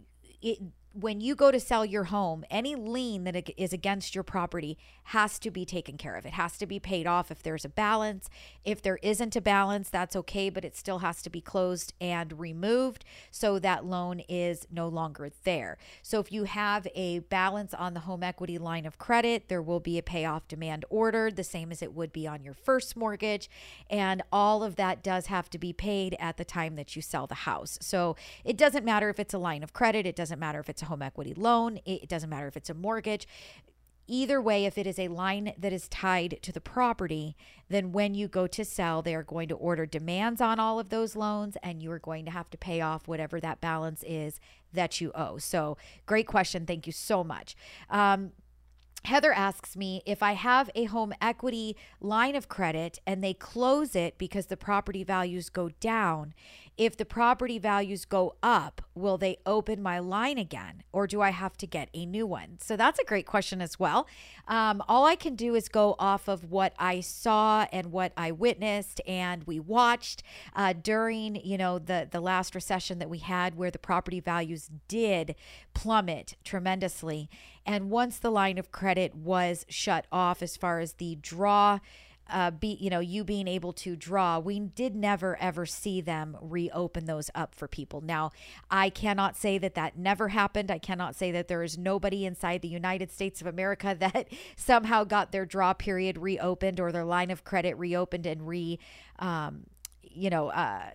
[0.41, 0.59] it,
[0.93, 5.37] when you go to sell your home, any lien that is against your property has
[5.39, 6.25] to be taken care of.
[6.25, 8.29] It has to be paid off if there's a balance.
[8.63, 12.39] If there isn't a balance, that's okay, but it still has to be closed and
[12.39, 15.77] removed so that loan is no longer there.
[16.01, 19.79] So if you have a balance on the home equity line of credit, there will
[19.79, 23.49] be a payoff demand ordered, the same as it would be on your first mortgage.
[23.89, 27.27] And all of that does have to be paid at the time that you sell
[27.27, 27.77] the house.
[27.81, 30.81] So it doesn't matter if it's a line of credit, it doesn't matter if it's
[30.81, 31.79] a home equity loan.
[31.85, 33.27] It doesn't matter if it's a mortgage.
[34.07, 37.35] Either way, if it is a line that is tied to the property,
[37.69, 40.89] then when you go to sell, they are going to order demands on all of
[40.89, 44.39] those loans and you are going to have to pay off whatever that balance is
[44.73, 45.37] that you owe.
[45.37, 46.65] So, great question.
[46.65, 47.55] Thank you so much.
[47.89, 48.31] Um,
[49.05, 53.95] Heather asks me if I have a home equity line of credit and they close
[53.95, 56.33] it because the property values go down,
[56.77, 61.29] if the property values go up, will they open my line again or do I
[61.29, 62.57] have to get a new one?
[62.59, 64.07] So that's a great question as well.
[64.47, 68.31] Um, all I can do is go off of what I saw and what I
[68.31, 70.23] witnessed and we watched
[70.55, 74.69] uh, during, you know, the, the last recession that we had where the property values
[74.87, 75.35] did
[75.73, 77.29] plummet tremendously.
[77.65, 81.79] And once the line of credit was shut off as far as the draw
[82.29, 86.37] uh, be you know you being able to draw we did never ever see them
[86.41, 88.01] reopen those up for people.
[88.01, 88.31] Now
[88.69, 90.71] i cannot say that that never happened.
[90.71, 95.03] I cannot say that there is nobody inside the united states of america that somehow
[95.03, 98.79] got their draw period reopened or their line of credit reopened and re
[99.19, 99.65] um,
[100.01, 100.89] you know uh,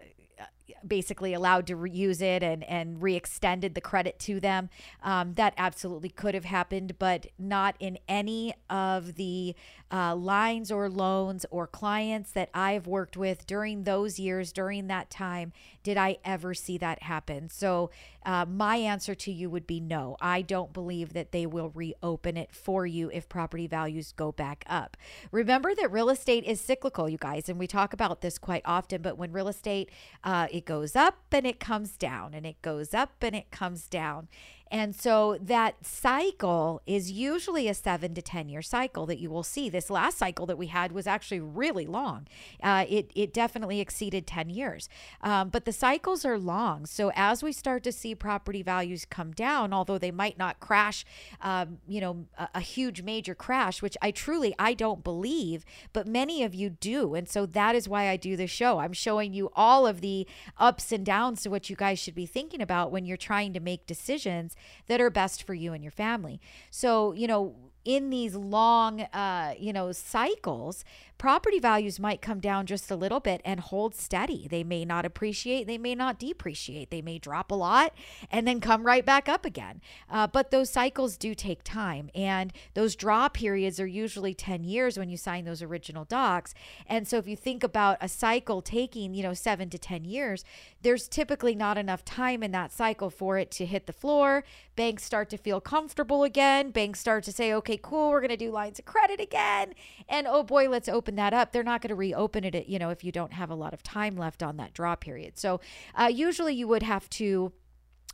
[0.86, 4.70] basically allowed to reuse it and and re-extended the credit to them.
[5.02, 9.54] Um, that absolutely could have happened, but not in any of the
[9.92, 15.10] uh, lines or loans or clients that I've worked with during those years, during that
[15.10, 15.52] time,
[15.82, 17.48] did I ever see that happen.
[17.48, 17.90] So
[18.24, 20.16] uh, my answer to you would be no.
[20.20, 24.64] I don't believe that they will reopen it for you if property values go back
[24.68, 24.96] up.
[25.32, 29.02] Remember that real estate is cyclical, you guys, and we talk about this quite often.
[29.02, 29.90] But when real estate
[30.22, 33.88] uh, it goes up and it comes down, and it goes up and it comes
[33.88, 34.28] down.
[34.70, 39.42] And so that cycle is usually a seven to 10 year cycle that you will
[39.42, 39.68] see.
[39.68, 42.28] This last cycle that we had was actually really long.
[42.62, 44.88] Uh, it, it definitely exceeded 10 years.
[45.22, 46.86] Um, but the cycles are long.
[46.86, 51.04] So as we start to see property values come down, although they might not crash,
[51.40, 56.06] um, you know, a, a huge major crash, which I truly, I don't believe, but
[56.06, 57.14] many of you do.
[57.14, 58.78] And so that is why I do this show.
[58.78, 60.28] I'm showing you all of the
[60.58, 63.60] ups and downs to what you guys should be thinking about when you're trying to
[63.60, 64.54] make decisions
[64.86, 66.40] that are best for you and your family.
[66.70, 70.84] So, you know, in these long uh, you know cycles
[71.20, 74.48] property values might come down just a little bit and hold steady.
[74.50, 76.90] They may not appreciate they may not depreciate.
[76.90, 77.92] They may drop a lot
[78.30, 79.82] and then come right back up again.
[80.08, 84.98] Uh, but those cycles do take time and those draw periods are usually 10 years
[84.98, 86.54] when you sign those original docs.
[86.86, 90.42] And so if you think about a cycle taking you know 7 to 10 years
[90.80, 94.42] there's typically not enough time in that cycle for it to hit the floor.
[94.74, 96.70] Banks start to feel comfortable again.
[96.70, 99.74] Banks start to say okay, cool, we're going to do lines of credit again.
[100.08, 101.52] And oh boy, let's open that up.
[101.52, 103.82] They're not going to reopen it, you know, if you don't have a lot of
[103.82, 105.38] time left on that draw period.
[105.38, 105.60] So
[105.94, 107.52] uh, usually you would have to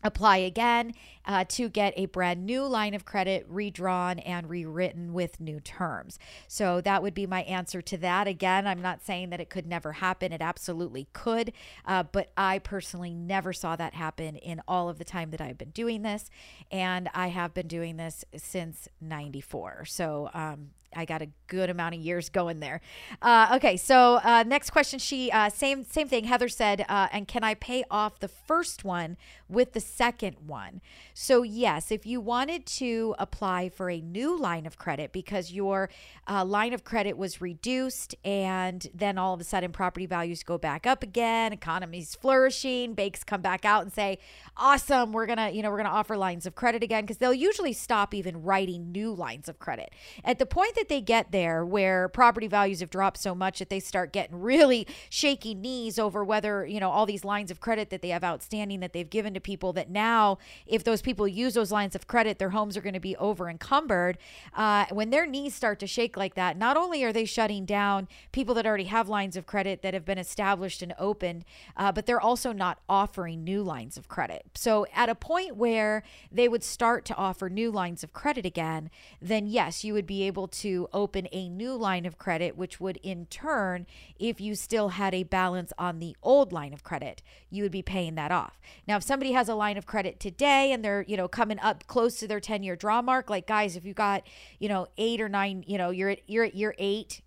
[0.02, 0.92] apply again
[1.24, 6.18] uh, to get a brand new line of credit redrawn and rewritten with new terms.
[6.46, 8.26] So that would be my answer to that.
[8.26, 10.32] Again, I'm not saying that it could never happen.
[10.32, 11.52] It absolutely could.
[11.84, 15.58] Uh, but I personally never saw that happen in all of the time that I've
[15.58, 16.30] been doing this.
[16.70, 19.86] And I have been doing this since 94.
[19.86, 22.80] So um, I got a good amount of years going there.
[23.22, 24.98] Uh, okay, so uh, next question.
[24.98, 26.24] She uh, same same thing.
[26.24, 29.16] Heather said, uh, and can I pay off the first one
[29.48, 30.80] with the second one?
[31.14, 35.90] So yes, if you wanted to apply for a new line of credit because your
[36.28, 40.58] uh, line of credit was reduced, and then all of a sudden property values go
[40.58, 44.18] back up again, economy's flourishing, banks come back out and say,
[44.56, 47.72] "Awesome, we're gonna you know we're gonna offer lines of credit again," because they'll usually
[47.72, 49.92] stop even writing new lines of credit
[50.24, 53.68] at the point that they get there where property values have dropped so much that
[53.68, 57.90] they start getting really shaky knees over whether, you know, all these lines of credit
[57.90, 61.54] that they have outstanding that they've given to people that now, if those people use
[61.54, 64.18] those lines of credit, their homes are going to be over encumbered.
[64.54, 68.08] Uh, when their knees start to shake like that, not only are they shutting down
[68.32, 71.44] people that already have lines of credit that have been established and opened,
[71.76, 74.44] uh, but they're also not offering new lines of credit.
[74.54, 78.90] So at a point where they would start to offer new lines of credit again,
[79.20, 82.80] then yes, you would be able to to open a new line of credit, which
[82.80, 83.86] would in turn,
[84.18, 87.82] if you still had a balance on the old line of credit, you would be
[87.82, 88.58] paying that off.
[88.88, 91.86] Now, if somebody has a line of credit today and they're, you know, coming up
[91.86, 94.24] close to their 10 year draw mark, like guys, if you got,
[94.58, 97.22] you know, eight or nine, you know, you're at, you're at year eight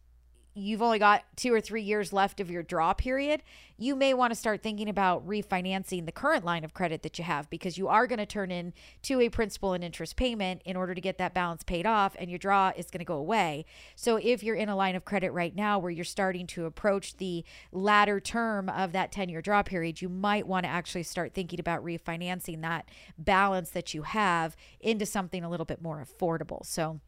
[0.60, 3.42] you've only got two or three years left of your draw period,
[3.78, 7.24] you may want to start thinking about refinancing the current line of credit that you
[7.24, 10.76] have because you are going to turn in to a principal and interest payment in
[10.76, 13.66] order to get that balance paid off and your draw is going to go away.
[13.96, 17.18] So if you're in a line of credit right now where you're starting to approach
[17.18, 21.34] the latter term of that 10 year draw period, you might want to actually start
[21.34, 26.66] thinking about refinancing that balance that you have into something a little bit more affordable.
[26.66, 27.00] So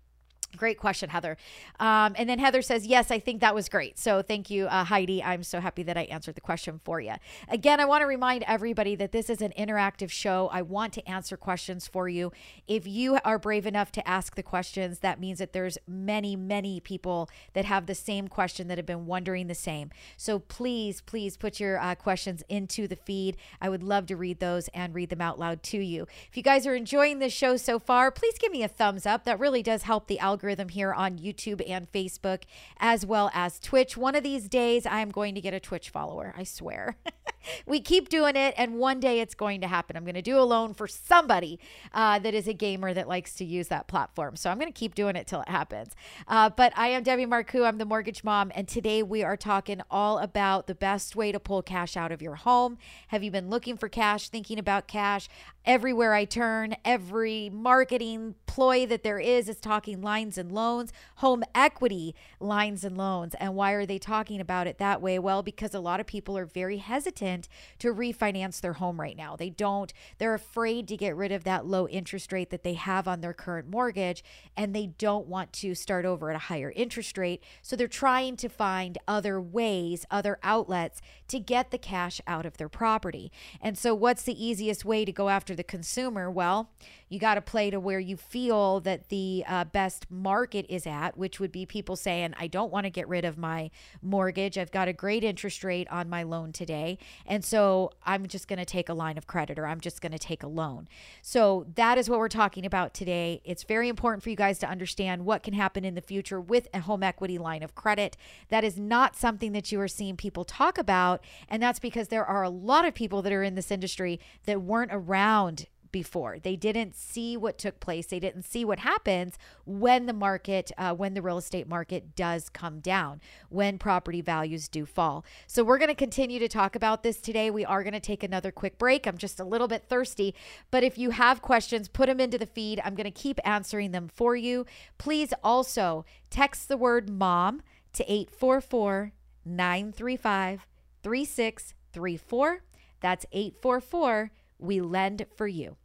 [0.58, 1.38] Great question, Heather.
[1.80, 3.98] Um, and then Heather says, Yes, I think that was great.
[3.98, 5.24] So thank you, uh, Heidi.
[5.24, 7.14] I'm so happy that I answered the question for you.
[7.48, 10.50] Again, I want to remind everybody that this is an interactive show.
[10.52, 12.34] I want to answer questions for you.
[12.68, 16.82] If you are brave enough to ask the questions, that means that there's many, many
[16.82, 19.90] people that have the same question that have been wondering the same.
[20.18, 23.38] So please, please put your uh, questions into the feed.
[23.62, 26.08] I would love to read those and read them out loud to you.
[26.30, 29.24] If you guys are enjoying this show so far, please give me a thumbs up.
[29.24, 32.44] That really does help the algorithm algorithm here on YouTube and Facebook,
[32.80, 33.96] as well as Twitch.
[33.96, 36.98] One of these days, I'm going to get a Twitch follower, I swear.
[37.66, 39.96] we keep doing it, and one day it's going to happen.
[39.96, 41.60] I'm going to do a loan for somebody
[41.94, 44.36] uh, that is a gamer that likes to use that platform.
[44.36, 45.96] So I'm going to keep doing it till it happens.
[46.28, 47.66] Uh, but I am Debbie Marcoux.
[47.66, 51.40] I'm the mortgage mom, and today we are talking all about the best way to
[51.40, 52.78] pull cash out of your home.
[53.08, 55.30] Have you been looking for cash, thinking about cash?
[55.64, 61.44] Everywhere I turn, every marketing ploy that there is is talking lines and loans, home
[61.54, 63.36] equity lines and loans.
[63.36, 65.20] And why are they talking about it that way?
[65.20, 67.48] Well, because a lot of people are very hesitant hesitant
[67.80, 69.36] to refinance their home right now.
[69.36, 73.08] They don't, they're afraid to get rid of that low interest rate that they have
[73.08, 74.24] on their current mortgage,
[74.56, 77.44] and they don't want to start over at a higher interest rate.
[77.62, 82.58] So they're trying to find other ways, other outlets to get the cash out of
[82.58, 83.32] their property.
[83.62, 86.30] And so, what's the easiest way to go after the consumer?
[86.30, 86.70] Well,
[87.12, 91.18] you got to play to where you feel that the uh, best market is at,
[91.18, 93.70] which would be people saying, I don't want to get rid of my
[94.02, 94.58] mortgage.
[94.58, 96.98] I've got a great interest rate on my loan today.
[97.26, 100.14] And so I'm just going to take a line of credit or I'm just going
[100.14, 100.88] to take a loan.
[101.22, 103.42] So that is what we're talking about today.
[103.44, 106.70] It's very important for you guys to understand what can happen in the future with
[106.74, 108.16] a home equity line of credit.
[108.48, 111.22] That is not something that you are seeing people talk about.
[111.50, 114.62] And that's because there are a lot of people that are in this industry that
[114.62, 116.40] weren't around before.
[116.40, 118.08] They didn't see what took place.
[118.08, 122.50] They didn't see what happens when the market, uh, when the real estate market does
[122.50, 125.26] come down, when property values do fall.
[125.48, 127.52] So we're going to continue to talk about this today.
[127.52, 129.06] We are going to take another quick break.
[129.06, 130.36] I'm just a little bit thirsty,
[130.70, 132.82] but if you have questions, put them into the feed.
[132.84, 134.66] I'm going to keep answering them for you.
[134.98, 137.62] Please also text the word mom
[137.94, 139.14] to 844
[139.46, 140.68] 935
[141.04, 142.64] 3634.
[143.00, 145.78] That's 844 We Lend for You.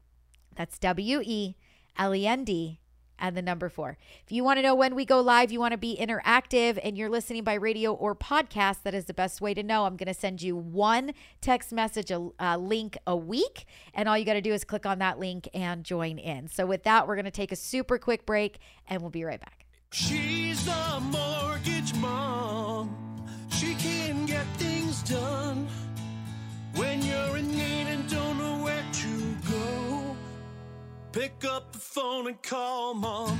[0.57, 1.57] That's W E
[1.99, 2.81] L E N D
[3.19, 3.97] and the number four.
[4.25, 6.97] If you want to know when we go live, you want to be interactive and
[6.97, 9.85] you're listening by radio or podcast, that is the best way to know.
[9.85, 14.19] I'm going to send you one text message, a, a link a week, and all
[14.19, 16.49] you got to do is click on that link and join in.
[16.49, 19.41] So, with that, we're going to take a super quick break and we'll be right
[19.41, 19.67] back.
[19.93, 22.95] She's a mortgage mom.
[23.51, 25.67] She can get things done
[26.75, 28.46] when you're in need and don't
[31.17, 33.39] Pick up the phone and call mom.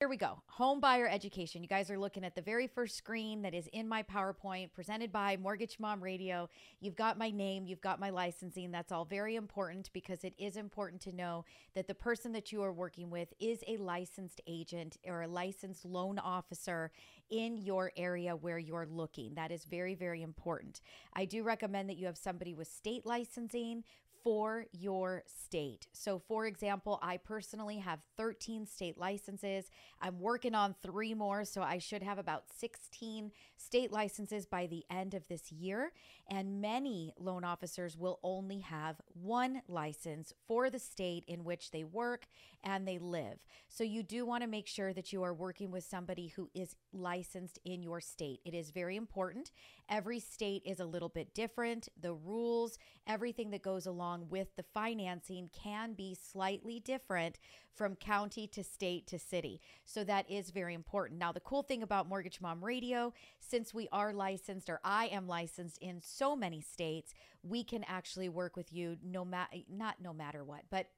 [0.00, 0.40] Here we go.
[0.46, 1.62] Home buyer education.
[1.62, 5.12] You guys are looking at the very first screen that is in my PowerPoint presented
[5.12, 6.48] by Mortgage Mom Radio.
[6.80, 8.70] You've got my name, you've got my licensing.
[8.70, 11.44] That's all very important because it is important to know
[11.74, 15.84] that the person that you are working with is a licensed agent or a licensed
[15.84, 16.90] loan officer
[17.28, 19.34] in your area where you're looking.
[19.34, 20.80] That is very, very important.
[21.12, 23.84] I do recommend that you have somebody with state licensing
[24.28, 25.86] for your state.
[25.94, 29.70] So, for example, I personally have 13 state licenses.
[30.02, 34.84] I'm working on three more, so I should have about 16 state licenses by the
[34.90, 35.92] end of this year.
[36.30, 41.84] And many loan officers will only have one license for the state in which they
[41.84, 42.26] work
[42.62, 43.38] and they live.
[43.70, 46.76] So, you do want to make sure that you are working with somebody who is
[46.92, 48.40] licensed in your state.
[48.44, 49.52] It is very important.
[49.88, 51.88] Every state is a little bit different.
[52.00, 57.38] The rules, everything that goes along with the financing can be slightly different
[57.74, 59.60] from county to state to city.
[59.84, 61.18] So that is very important.
[61.18, 65.26] Now, the cool thing about Mortgage Mom Radio, since we are licensed or I am
[65.26, 70.12] licensed in so many states, we can actually work with you no matter not no
[70.12, 70.88] matter what, but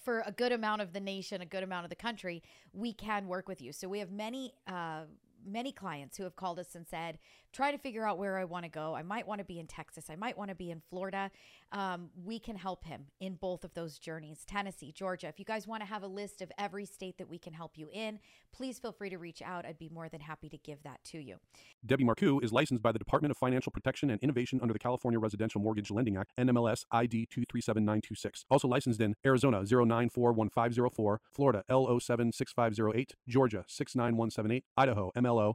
[0.00, 3.26] for a good amount of the nation, a good amount of the country, we can
[3.28, 3.72] work with you.
[3.72, 5.02] So we have many uh,
[5.46, 7.18] many clients who have called us and said,
[7.52, 8.94] try to figure out where I want to go.
[8.94, 10.06] I might want to be in Texas.
[10.08, 11.30] I might want to be in Florida.
[11.72, 15.28] Um, we can help him in both of those journeys Tennessee, Georgia.
[15.28, 17.76] If you guys want to have a list of every state that we can help
[17.76, 18.18] you in,
[18.52, 19.64] please feel free to reach out.
[19.66, 21.36] I'd be more than happy to give that to you.
[21.84, 25.18] Debbie Marcoux is licensed by the Department of Financial Protection and Innovation under the California
[25.18, 28.44] Residential Mortgage Lending Act, NMLS ID 237926.
[28.50, 35.54] Also licensed in Arizona 0941504, Florida L076508, Georgia 69178, Idaho MLO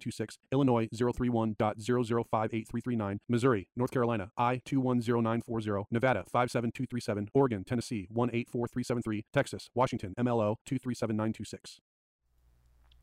[0.00, 10.14] 208023796, Illinois 031.0058339, Missouri, North Carolina I 210940, Nevada 57237, Oregon, Tennessee 184373, Texas, Washington
[10.18, 11.80] MLO 237926.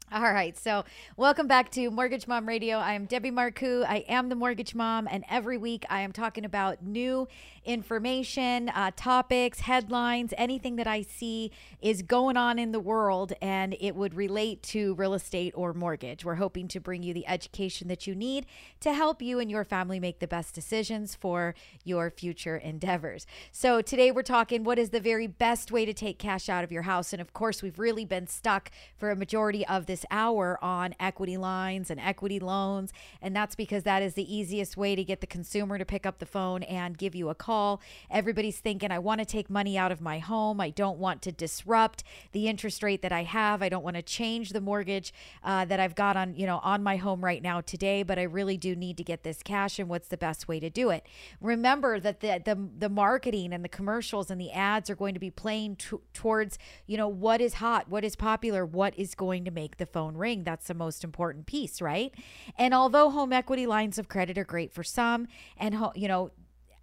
[0.09, 0.57] All right.
[0.57, 0.85] So,
[1.17, 2.77] welcome back to Mortgage Mom Radio.
[2.77, 3.83] I am Debbie Marcoux.
[3.85, 7.27] I am the Mortgage Mom, and every week I am talking about new
[7.65, 11.51] information, uh, topics, headlines, anything that I see
[11.81, 16.23] is going on in the world and it would relate to real estate or mortgage.
[16.23, 18.45] We're hoping to bring you the education that you need
[18.79, 21.53] to help you and your family make the best decisions for
[21.83, 23.27] your future endeavors.
[23.51, 26.71] So, today we're talking what is the very best way to take cash out of
[26.71, 27.11] your house.
[27.11, 31.37] And of course, we've really been stuck for a majority of this hour on equity
[31.37, 32.93] lines and equity loans.
[33.21, 36.19] And that's because that is the easiest way to get the consumer to pick up
[36.19, 37.81] the phone and give you a call call.
[38.11, 40.59] Everybody's thinking, I want to take money out of my home.
[40.61, 43.61] I don't want to disrupt the interest rate that I have.
[43.61, 46.83] I don't want to change the mortgage uh, that I've got on, you know, on
[46.83, 49.89] my home right now today, but I really do need to get this cash and
[49.89, 51.05] what's the best way to do it.
[51.41, 55.19] Remember that the the, the marketing and the commercials and the ads are going to
[55.19, 59.45] be playing t- towards, you know, what is hot, what is popular, what is going
[59.45, 60.43] to make the phone ring.
[60.43, 62.13] That's the most important piece, right?
[62.57, 65.27] And although home equity lines of credit are great for some
[65.57, 66.31] and you know,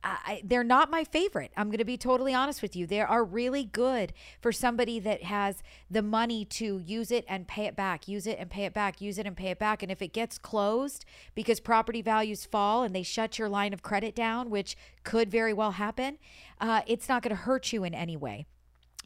[0.05, 1.51] I, they're not my favorite.
[1.57, 2.87] I'm going to be totally honest with you.
[2.87, 7.65] They are really good for somebody that has the money to use it and pay
[7.65, 9.83] it back, use it and pay it back, use it and pay it back.
[9.83, 13.83] And if it gets closed because property values fall and they shut your line of
[13.83, 16.19] credit down, which could very well happen,
[16.61, 18.47] uh, it's not going to hurt you in any way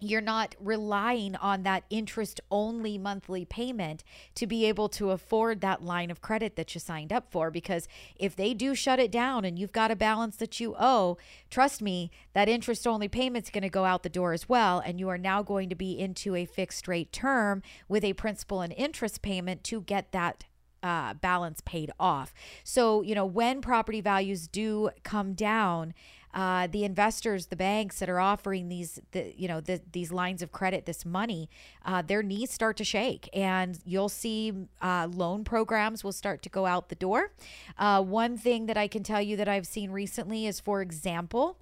[0.00, 5.82] you're not relying on that interest only monthly payment to be able to afford that
[5.82, 7.50] line of credit that you signed up for.
[7.50, 11.18] Because if they do shut it down and you've got a balance that you owe,
[11.50, 14.80] trust me, that interest only payment's going to go out the door as well.
[14.84, 18.60] And you are now going to be into a fixed rate term with a principal
[18.60, 20.44] and interest payment to get that
[20.82, 22.32] uh, balance paid off.
[22.64, 25.94] So, you know, when property values do come down,
[26.34, 30.42] uh, the investors, the banks that are offering these, the, you know, the, these lines
[30.42, 31.48] of credit, this money,
[31.84, 34.52] uh, their knees start to shake, and you'll see
[34.82, 37.32] uh, loan programs will start to go out the door.
[37.78, 41.56] Uh, one thing that I can tell you that I've seen recently is, for example,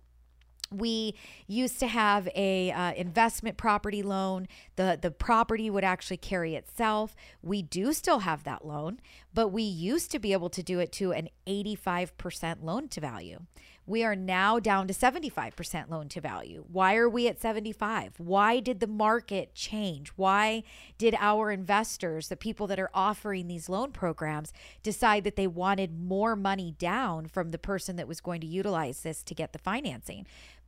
[0.72, 1.14] we
[1.46, 4.48] used to have a uh, investment property loan.
[4.74, 7.14] The the property would actually carry itself.
[7.40, 8.98] We do still have that loan
[9.36, 13.40] but we used to be able to do it to an 85% loan to value
[13.86, 16.64] we are now down to 75% loan to value.
[16.70, 20.08] Why are we at 75 why did the market change?
[20.16, 20.62] Why
[20.98, 25.98] did our investors the people that are offering these loan programs decide that they wanted
[25.98, 29.58] more money down from the person that was going to utilize this to get the
[29.58, 30.26] financing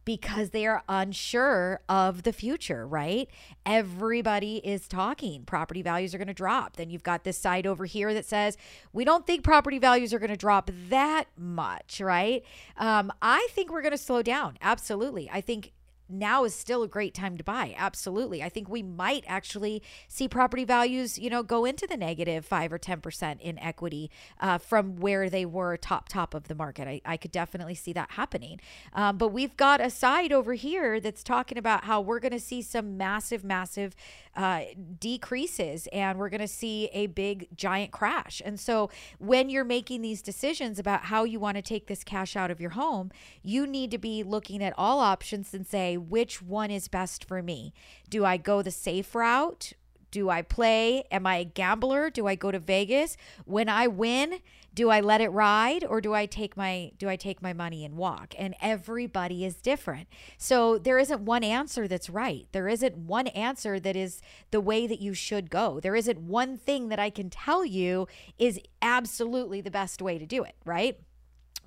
[0.08, 3.28] because they are unsure of the future, right?
[3.66, 6.76] Everybody is talking property values are going to drop.
[6.76, 8.56] Then you've got this side over here that says
[8.94, 12.42] we don't think property values are going to drop that much, right?
[12.78, 14.56] Um, I think we're going to slow down.
[14.62, 15.28] Absolutely.
[15.30, 15.72] I think
[16.08, 17.74] now is still a great time to buy.
[17.76, 18.42] Absolutely.
[18.42, 22.72] I think we might actually see property values, you know, go into the negative five
[22.72, 26.88] or 10% in equity uh, from where they were top, top of the market.
[26.88, 28.60] I, I could definitely see that happening.
[28.92, 32.40] Um, but we've got a side over here that's talking about how we're going to
[32.40, 33.94] see some massive, massive
[34.34, 34.62] uh,
[34.98, 38.40] decreases and we're going to see a big giant crash.
[38.44, 38.88] And so
[39.18, 42.60] when you're making these decisions about how you want to take this cash out of
[42.60, 43.10] your home,
[43.42, 47.42] you need to be looking at all options and say, which one is best for
[47.42, 47.72] me?
[48.08, 49.72] Do I go the safe route?
[50.10, 51.04] Do I play?
[51.10, 52.10] Am I a gambler?
[52.10, 53.16] Do I go to Vegas?
[53.44, 54.40] When I win,
[54.72, 57.84] do I let it ride or do I take my do I take my money
[57.84, 58.34] and walk?
[58.38, 60.08] And everybody is different.
[60.38, 62.46] So there isn't one answer that's right.
[62.52, 65.80] There isn't one answer that is the way that you should go.
[65.80, 68.06] There isn't one thing that I can tell you
[68.38, 70.98] is absolutely the best way to do it, right?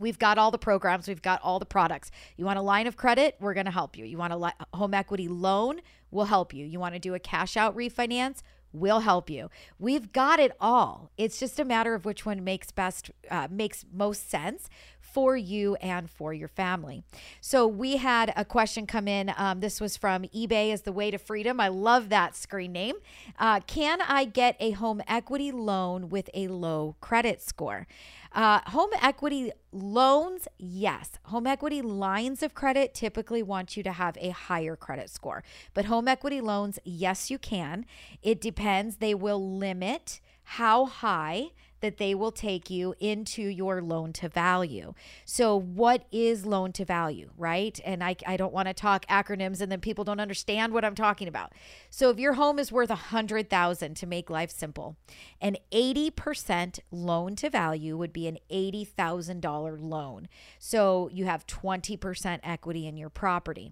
[0.01, 2.09] We've got all the programs, we've got all the products.
[2.35, 3.35] You want a line of credit?
[3.39, 4.03] We're going to help you.
[4.03, 5.81] You want a li- home equity loan?
[6.09, 6.65] We'll help you.
[6.65, 8.41] You want to do a cash out refinance?
[8.73, 9.49] We'll help you.
[9.77, 11.11] We've got it all.
[11.17, 14.69] It's just a matter of which one makes best uh, makes most sense
[15.01, 17.03] for you and for your family.
[17.41, 19.33] So we had a question come in.
[19.35, 21.59] Um, this was from eBay is the way to freedom.
[21.59, 22.95] I love that screen name.
[23.37, 27.87] Uh, can I get a home equity loan with a low credit score?
[28.33, 31.11] Uh, home equity loans, yes.
[31.25, 35.43] Home equity lines of credit typically want you to have a higher credit score.
[35.73, 37.85] But home equity loans, yes, you can.
[38.21, 38.97] It depends.
[38.97, 41.49] They will limit how high
[41.81, 44.93] that they will take you into your loan to value.
[45.25, 47.79] So, what is loan to value, right?
[47.83, 50.95] And I, I don't want to talk acronyms and then people don't understand what I'm
[50.95, 51.53] talking about.
[51.89, 54.95] So, if your home is worth a hundred thousand to make life simple,
[55.41, 60.27] an 80% loan to value would be an $80,000 loan.
[60.59, 63.71] So, you have 20% equity in your property.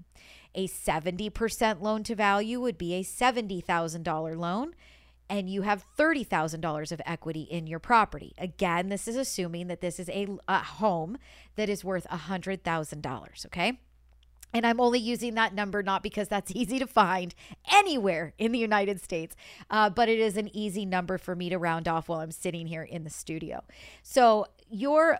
[0.55, 4.73] A 70% loan to value would be a $70,000 loan
[5.29, 8.33] and you have $30,000 of equity in your property.
[8.37, 11.17] Again, this is assuming that this is a, a home
[11.55, 13.79] that is worth $100,000, okay?
[14.51, 17.35] And I'm only using that number not because that's easy to find
[17.71, 19.35] anywhere in the United States,
[19.69, 22.67] uh, but it is an easy number for me to round off while I'm sitting
[22.67, 23.63] here in the studio.
[24.01, 25.19] So, your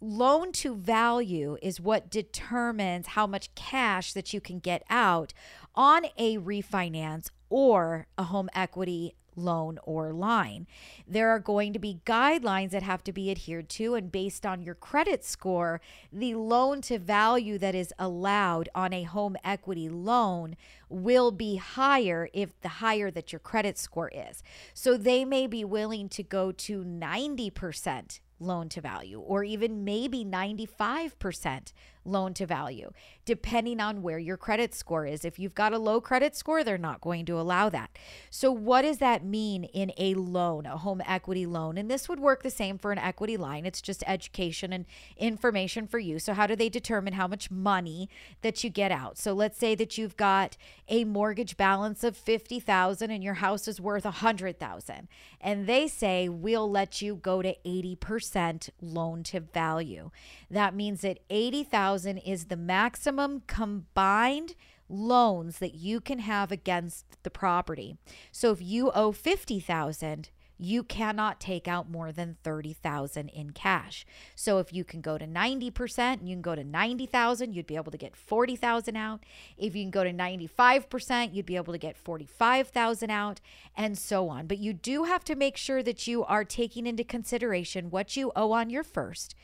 [0.00, 5.32] loan to value is what determines how much cash that you can get out
[5.74, 10.66] on a refinance or a home equity loan or line.
[11.06, 14.62] There are going to be guidelines that have to be adhered to, and based on
[14.62, 15.80] your credit score,
[16.12, 20.56] the loan to value that is allowed on a home equity loan
[20.88, 24.42] will be higher if the higher that your credit score is.
[24.74, 30.24] So they may be willing to go to 90% loan to value or even maybe
[30.24, 31.72] 95%
[32.06, 32.90] loan to value,
[33.24, 35.24] depending on where your credit score is.
[35.24, 37.90] If you've got a low credit score, they're not going to allow that.
[38.30, 41.78] So, what does that mean in a loan, a home equity loan?
[41.78, 43.66] And this would work the same for an equity line.
[43.66, 44.86] It's just education and
[45.16, 46.18] information for you.
[46.18, 48.08] So, how do they determine how much money
[48.42, 49.18] that you get out?
[49.18, 50.56] So, let's say that you've got
[50.88, 55.08] a mortgage balance of 50,000 and your house is worth 100,000
[55.40, 60.10] and they say we'll let you go to 80% loan to value.
[60.50, 64.54] That means that 80,000 is the maximum combined
[64.88, 67.96] loans that you can have against the property.
[68.30, 74.06] So if you owe 50,000, you cannot take out more than 30,000 in cash.
[74.34, 77.76] So if you can go to 90% and you can go to 90,000, you'd be
[77.76, 79.24] able to get 40,000 out.
[79.58, 83.40] If you can go to 95%, you'd be able to get 45,000 out
[83.76, 84.46] and so on.
[84.46, 88.32] But you do have to make sure that you are taking into consideration what you
[88.34, 89.34] owe on your first,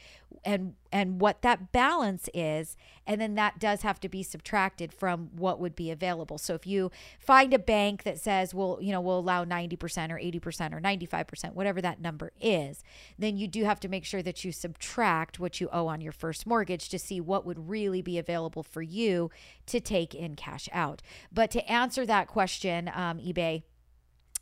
[0.44, 2.76] and and what that balance is
[3.06, 6.38] and then that does have to be subtracted from what would be available.
[6.38, 10.18] So if you find a bank that says well you know we'll allow 90% or
[10.18, 12.82] 80% or 95% whatever that number is
[13.18, 16.12] then you do have to make sure that you subtract what you owe on your
[16.12, 19.30] first mortgage to see what would really be available for you
[19.66, 21.02] to take in cash out.
[21.32, 23.62] But to answer that question um, ebay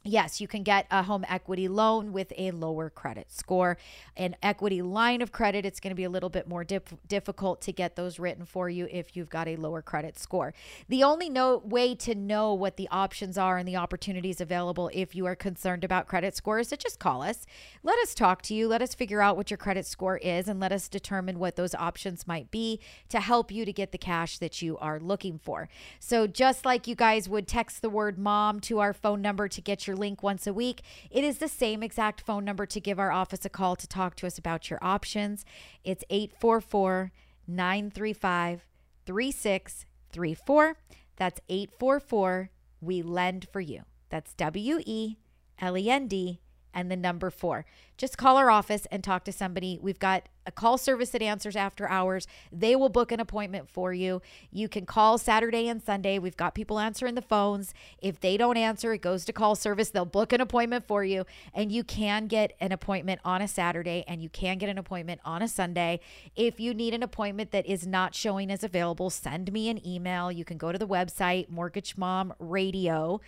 [0.03, 3.77] Yes, you can get a home equity loan with a lower credit score.
[4.17, 7.61] An equity line of credit, it's going to be a little bit more dip- difficult
[7.63, 10.55] to get those written for you if you've got a lower credit score.
[10.89, 15.15] The only no- way to know what the options are and the opportunities available if
[15.15, 17.45] you are concerned about credit scores is to just call us.
[17.83, 18.69] Let us talk to you.
[18.69, 21.75] Let us figure out what your credit score is and let us determine what those
[21.75, 22.81] options might be
[23.11, 25.69] to help you to get the cash that you are looking for.
[25.99, 29.61] So, just like you guys would text the word mom to our phone number to
[29.61, 30.83] get your your link once a week.
[31.11, 34.15] It is the same exact phone number to give our office a call to talk
[34.17, 35.45] to us about your options.
[35.83, 37.11] It's 844
[37.49, 38.65] 935
[39.05, 40.77] 3634.
[41.17, 43.83] That's 844 We Lend for You.
[44.11, 45.17] That's W E
[45.61, 46.41] L E N D
[46.75, 47.65] and the number four.
[47.97, 49.79] Just call our office and talk to somebody.
[49.81, 52.27] We've got a call service that answers after hours.
[52.51, 54.23] They will book an appointment for you.
[54.51, 56.19] You can call Saturday and Sunday.
[56.19, 57.75] We've got people answering the phones.
[58.01, 59.91] If they don't answer, it goes to call service.
[59.91, 61.27] They'll book an appointment for you.
[61.53, 65.21] And you can get an appointment on a Saturday and you can get an appointment
[65.25, 66.01] on a Sunday.
[66.35, 70.33] If you need an appointment that is not showing as available, send me an email.
[70.33, 73.21] You can go to the website, Mortgage Mom Radio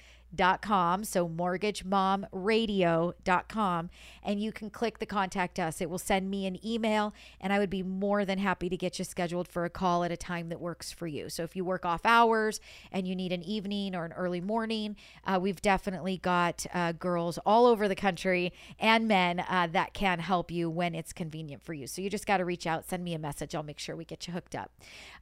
[0.63, 1.05] com.
[1.05, 3.91] So mortgagemomradio.com
[4.23, 5.81] and you can click the contact us.
[5.81, 8.99] It will send me an email and i would be more than happy to get
[8.99, 11.29] you scheduled for a call at a time that works for you.
[11.29, 12.61] So if you work off hours
[12.91, 17.39] and you need an evening or an early morning uh, we've definitely got uh, girls
[17.45, 21.75] all over the country and men uh, that can help you when it's convenient for
[21.75, 21.87] you.
[21.87, 23.55] So you just got to reach out send me a message.
[23.55, 24.73] I'll make sure we get you hooked up.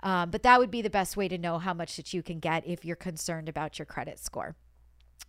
[0.03, 2.39] Um, but that would be the best way to know how much that you can
[2.39, 4.57] get if you're concerned about your credit score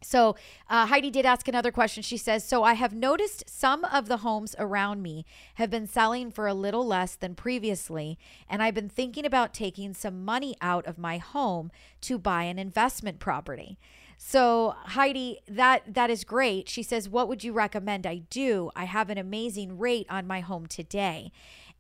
[0.04, 0.36] So,
[0.70, 2.02] uh, Heidi did ask another question.
[2.02, 5.26] She says, So I have noticed some of the homes around me
[5.56, 8.18] have been selling for a little less than previously,
[8.50, 11.72] and I've been thinking about taking some money out of my home
[12.02, 13.78] to buy an investment property.
[14.18, 16.70] So, Heidi, that that is great.
[16.70, 18.72] She says, "What would you recommend I do?
[18.76, 21.32] I have an amazing rate on my home today."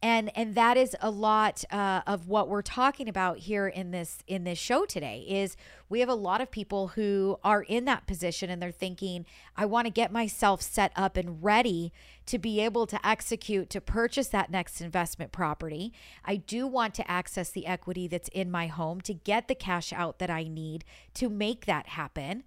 [0.01, 4.19] And and that is a lot uh, of what we're talking about here in this
[4.27, 5.55] in this show today is
[5.89, 9.25] we have a lot of people who are in that position and they're thinking
[9.55, 11.91] i want to get myself set up and ready
[12.25, 15.91] to be able to execute to purchase that next investment property.
[16.23, 19.91] I do want to access the equity that's in my home to get the cash
[19.91, 20.85] out that i need
[21.15, 22.43] to make that happen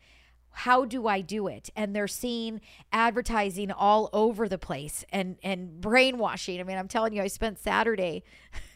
[0.54, 1.70] how do I do it?
[1.76, 2.60] And they're seeing
[2.92, 6.60] advertising all over the place and and brainwashing.
[6.60, 8.22] I mean, I'm telling you, I spent Saturday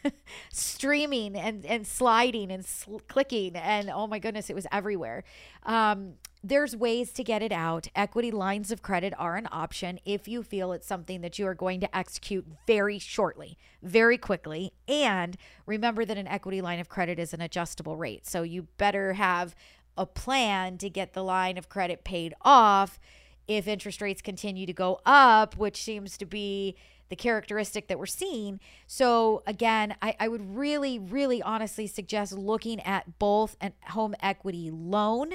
[0.51, 5.23] streaming and and sliding and sl- clicking, and oh my goodness, it was everywhere.
[5.63, 7.87] Um, there's ways to get it out.
[7.95, 11.53] Equity lines of credit are an option if you feel it's something that you are
[11.53, 14.71] going to execute very shortly, very quickly.
[14.87, 18.25] And remember that an equity line of credit is an adjustable rate.
[18.25, 19.53] So you better have
[19.99, 22.99] a plan to get the line of credit paid off
[23.47, 26.75] if interest rates continue to go up, which seems to be
[27.09, 28.59] the characteristic that we're seeing.
[28.87, 34.69] So, again, I, I, would really, really honestly suggest looking at both a home equity
[34.71, 35.33] loan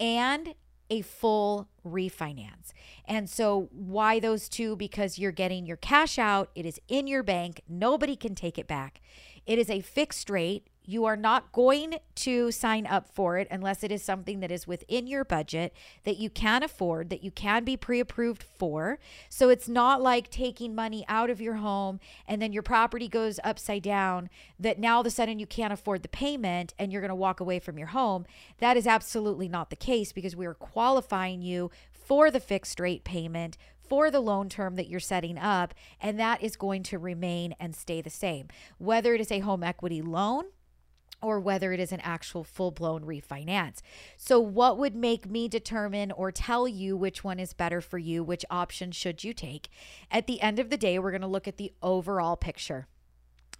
[0.00, 0.54] and
[0.90, 2.72] a full refinance.
[3.06, 4.76] And so, why those two?
[4.76, 8.66] Because you're getting your cash out, it is in your bank, nobody can take it
[8.66, 9.00] back.
[9.46, 10.66] It is a fixed rate.
[10.86, 14.66] You are not going to sign up for it unless it is something that is
[14.66, 15.74] within your budget
[16.04, 18.98] that you can afford, that you can be pre approved for.
[19.28, 23.40] So it's not like taking money out of your home and then your property goes
[23.42, 27.02] upside down, that now all of a sudden you can't afford the payment and you're
[27.02, 28.24] going to walk away from your home.
[28.58, 33.02] That is absolutely not the case because we are qualifying you for the fixed rate
[33.02, 33.58] payment
[33.88, 37.74] for the loan term that you're setting up, and that is going to remain and
[37.74, 38.48] stay the same.
[38.78, 40.46] Whether it is a home equity loan,
[41.22, 43.80] or whether it is an actual full blown refinance.
[44.16, 48.22] So, what would make me determine or tell you which one is better for you?
[48.22, 49.68] Which option should you take?
[50.10, 52.86] At the end of the day, we're going to look at the overall picture.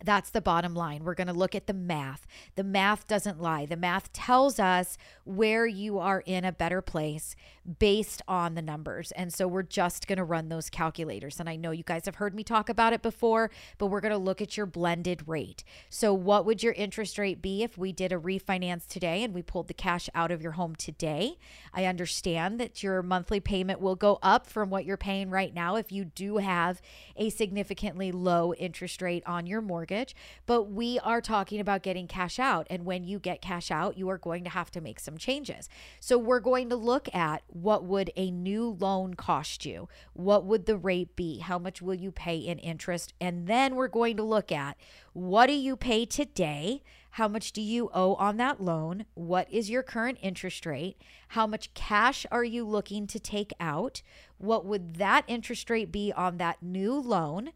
[0.05, 1.05] That's the bottom line.
[1.05, 2.27] We're going to look at the math.
[2.55, 3.65] The math doesn't lie.
[3.65, 7.35] The math tells us where you are in a better place
[7.79, 9.11] based on the numbers.
[9.13, 11.41] And so we're just going to run those calculators.
[11.41, 14.13] And I know you guys have heard me talk about it before, but we're going
[14.13, 15.65] to look at your blended rate.
[15.89, 19.43] So, what would your interest rate be if we did a refinance today and we
[19.43, 21.39] pulled the cash out of your home today?
[21.73, 25.77] I understand that your monthly payment will go up from what you're paying right now
[25.77, 26.83] if you do have
[27.17, 30.15] a significantly low interest rate on your mortgage mortgage,
[30.47, 32.67] but we are talking about getting cash out.
[32.69, 35.69] And when you get cash out, you are going to have to make some changes.
[36.01, 39.89] So we're going to look at what would a new loan cost you?
[40.13, 41.39] What would the rate be?
[41.39, 43.15] How much will you pay in interest?
[43.21, 44.77] And then we're going to look at
[45.13, 46.83] what do you pay today?
[47.11, 49.07] How much do you owe on that loan?
[49.15, 51.01] What is your current interest rate?
[51.29, 54.03] How much cash are you looking to take out?
[54.37, 57.53] What would that interest rate be on that new loan?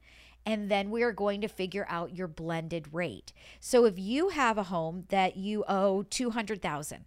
[0.46, 3.32] And then we are going to figure out your blended rate.
[3.60, 7.04] So if you have a home that you owe 200,000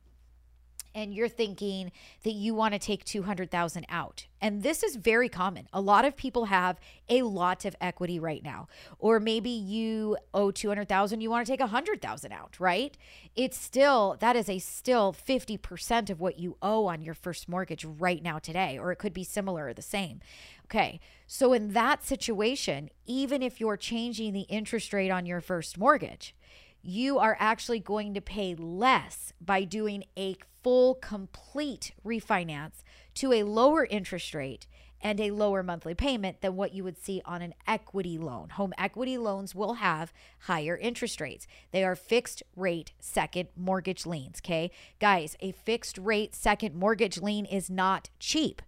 [0.96, 1.92] and you're thinking
[2.24, 4.28] that you want to take 200,000 out.
[4.40, 5.68] And this is very common.
[5.74, 6.80] A lot of people have
[7.10, 8.68] a lot of equity right now.
[9.00, 12.98] Or maybe you owe 200,000, you want to take 100,000 out, right?
[13.36, 17.86] It's still that is a still 50% of what you owe on your first mortgage
[17.86, 20.22] right now today, or it could be similar or the same.
[20.66, 21.00] Okay.
[21.28, 26.36] So in that situation, even if you're changing the interest rate on your first mortgage,
[26.82, 32.84] you are actually going to pay less by doing a full, complete refinance
[33.16, 34.68] to a lower interest rate
[35.04, 38.50] and a lower monthly payment than what you would see on an equity loan.
[38.52, 41.46] Home equity loans will have higher interest rates.
[41.72, 44.40] They are fixed rate second mortgage liens.
[44.44, 44.72] Okay.
[45.00, 48.62] Guys, a fixed rate second mortgage lien is not cheap.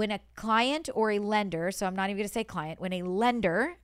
[0.00, 2.94] When a client or a lender, so I'm not even going to say client, when
[2.94, 3.76] a lender,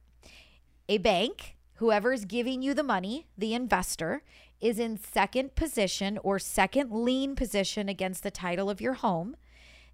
[0.89, 4.23] a bank, Whoever is giving you the money, the investor,
[4.59, 9.37] is in second position or second lien position against the title of your home.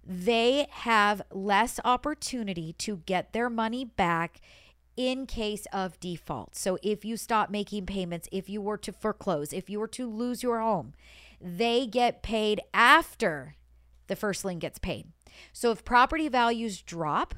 [0.01, 4.39] They have less opportunity to get their money back
[4.95, 6.55] in case of default.
[6.55, 10.09] So if you stop making payments, if you were to foreclose, if you were to
[10.09, 10.93] lose your home,
[11.41, 13.55] they get paid after
[14.07, 15.07] the first lien gets paid.
[15.51, 17.35] So if property values drop,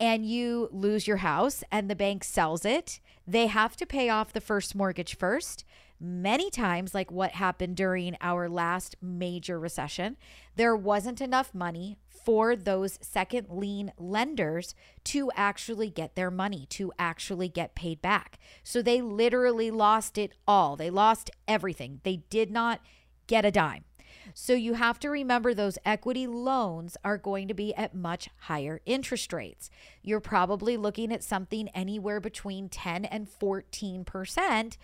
[0.00, 4.32] and you lose your house and the bank sells it, they have to pay off
[4.32, 5.64] the first mortgage first.
[6.00, 10.16] Many times, like what happened during our last major recession,
[10.56, 14.74] there wasn't enough money for those second lien lenders
[15.04, 18.38] to actually get their money, to actually get paid back.
[18.62, 20.74] So they literally lost it all.
[20.74, 22.00] They lost everything.
[22.02, 22.80] They did not
[23.26, 23.84] get a dime.
[24.32, 28.80] So you have to remember those equity loans are going to be at much higher
[28.86, 29.70] interest rates.
[30.02, 34.76] You're probably looking at something anywhere between 10 and 14%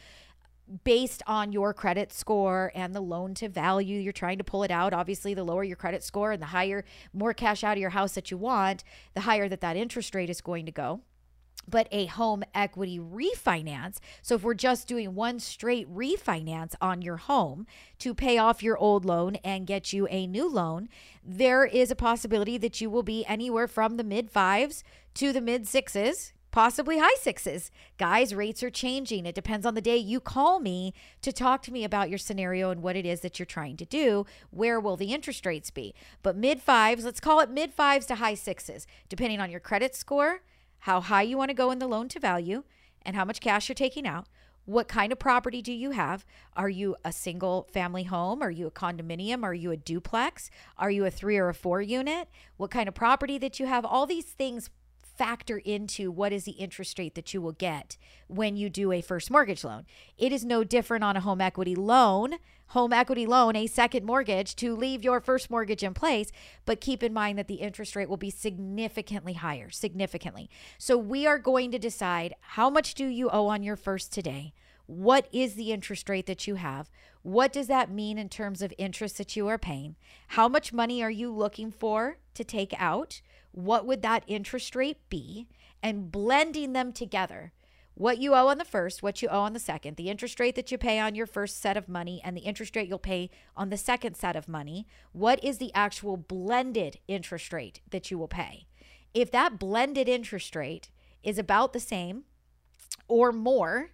[0.85, 3.99] based on your credit score and the loan to value.
[3.99, 4.93] You're trying to pull it out.
[4.93, 8.15] Obviously the lower your credit score and the higher more cash out of your house
[8.15, 8.85] that you want
[9.15, 11.01] the higher that that interest rate is going to go
[11.71, 13.99] but a home equity refinance.
[14.23, 17.67] So, if we're just doing one straight refinance on your home
[18.01, 20.89] to pay off your old loan and get you a new loan,
[21.25, 24.83] there is a possibility that you will be anywhere from the mid fives
[25.15, 27.71] to the mid sixes, possibly high sixes.
[27.99, 29.27] Guys, rates are changing.
[29.27, 32.71] It depends on the day you call me to talk to me about your scenario
[32.71, 34.27] and what it is that you're trying to do.
[34.51, 35.95] Where will the interest rates be?
[36.23, 39.95] But mid fives, let's call it mid fives to high sixes, depending on your credit
[39.95, 40.41] score,
[40.81, 42.65] how high you want to go in the loan to value,
[43.03, 44.27] and how much cash you're taking out.
[44.67, 46.25] What kind of property do you have?
[46.55, 48.43] Are you a single family home?
[48.43, 49.43] Are you a condominium?
[49.43, 50.51] Are you a duplex?
[50.77, 52.29] Are you a three or a four unit?
[52.57, 53.85] What kind of property that you have?
[53.85, 54.71] All these things
[55.21, 59.03] factor into what is the interest rate that you will get when you do a
[59.03, 59.85] first mortgage loan.
[60.17, 62.37] It is no different on a home equity loan,
[62.69, 66.33] home equity loan, a second mortgage to leave your first mortgage in place,
[66.65, 70.49] but keep in mind that the interest rate will be significantly higher, significantly.
[70.79, 74.55] So we are going to decide how much do you owe on your first today?
[74.87, 76.91] What is the interest rate that you have?
[77.21, 79.97] What does that mean in terms of interest that you are paying?
[80.29, 83.21] How much money are you looking for to take out?
[83.53, 85.49] What would that interest rate be,
[85.83, 87.53] and blending them together.
[87.95, 90.55] What you owe on the first, what you owe on the second, the interest rate
[90.55, 93.31] that you pay on your first set of money, and the interest rate you'll pay
[93.57, 94.87] on the second set of money.
[95.13, 98.67] What is the actual blended interest rate that you will pay?
[99.13, 100.91] If that blended interest rate
[101.23, 102.25] is about the same
[103.09, 103.91] or more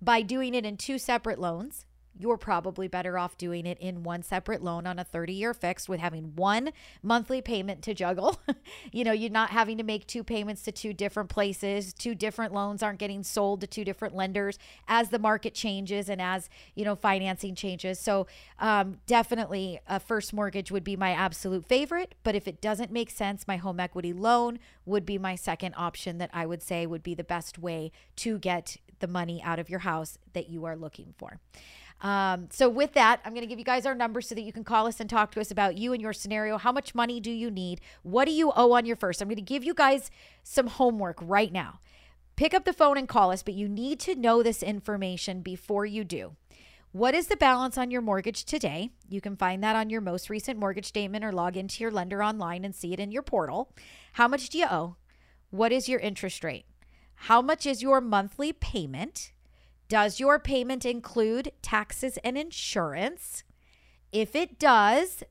[0.00, 1.86] by doing it in two separate loans,
[2.22, 5.88] you're probably better off doing it in one separate loan on a 30 year fixed
[5.88, 6.70] with having one
[7.02, 8.40] monthly payment to juggle.
[8.92, 11.92] you know, you're not having to make two payments to two different places.
[11.92, 14.56] Two different loans aren't getting sold to two different lenders
[14.86, 17.98] as the market changes and as, you know, financing changes.
[17.98, 18.28] So,
[18.60, 22.14] um, definitely a first mortgage would be my absolute favorite.
[22.22, 26.18] But if it doesn't make sense, my home equity loan would be my second option
[26.18, 29.68] that I would say would be the best way to get the money out of
[29.68, 31.40] your house that you are looking for.
[32.02, 34.52] Um, so, with that, I'm going to give you guys our numbers so that you
[34.52, 36.58] can call us and talk to us about you and your scenario.
[36.58, 37.80] How much money do you need?
[38.02, 39.22] What do you owe on your first?
[39.22, 40.10] I'm going to give you guys
[40.42, 41.78] some homework right now.
[42.34, 45.86] Pick up the phone and call us, but you need to know this information before
[45.86, 46.34] you do.
[46.90, 48.90] What is the balance on your mortgage today?
[49.08, 52.22] You can find that on your most recent mortgage statement or log into your lender
[52.22, 53.72] online and see it in your portal.
[54.14, 54.96] How much do you owe?
[55.50, 56.66] What is your interest rate?
[57.14, 59.31] How much is your monthly payment?
[59.92, 63.44] Does your payment include taxes and insurance?
[64.10, 65.22] If it does,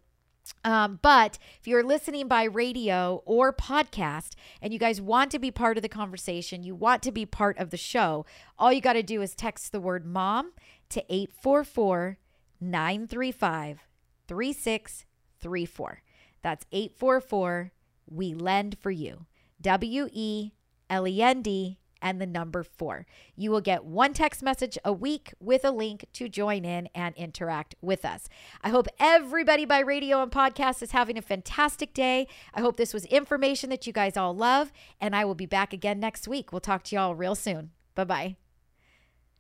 [0.65, 5.51] Um, but if you're listening by radio or podcast and you guys want to be
[5.51, 8.25] part of the conversation, you want to be part of the show,
[8.57, 10.53] all you got to do is text the word mom
[10.91, 12.19] to 844
[12.61, 13.87] 935
[14.29, 16.03] 3634.
[16.43, 17.73] That's 844
[18.09, 19.27] We Lend for You.
[19.61, 20.53] W E
[20.91, 23.07] L E N D and the number four.
[23.35, 27.15] You will get one text message a week with a link to join in and
[27.17, 28.29] interact with us.
[28.63, 32.29] I hope everybody by radio and podcast is having a fantastic day.
[32.55, 35.73] I hope this was information that you guys all love, and I will be back
[35.73, 36.53] again next week.
[36.53, 37.71] We'll talk to y'all real soon.
[37.95, 38.46] Bye bye.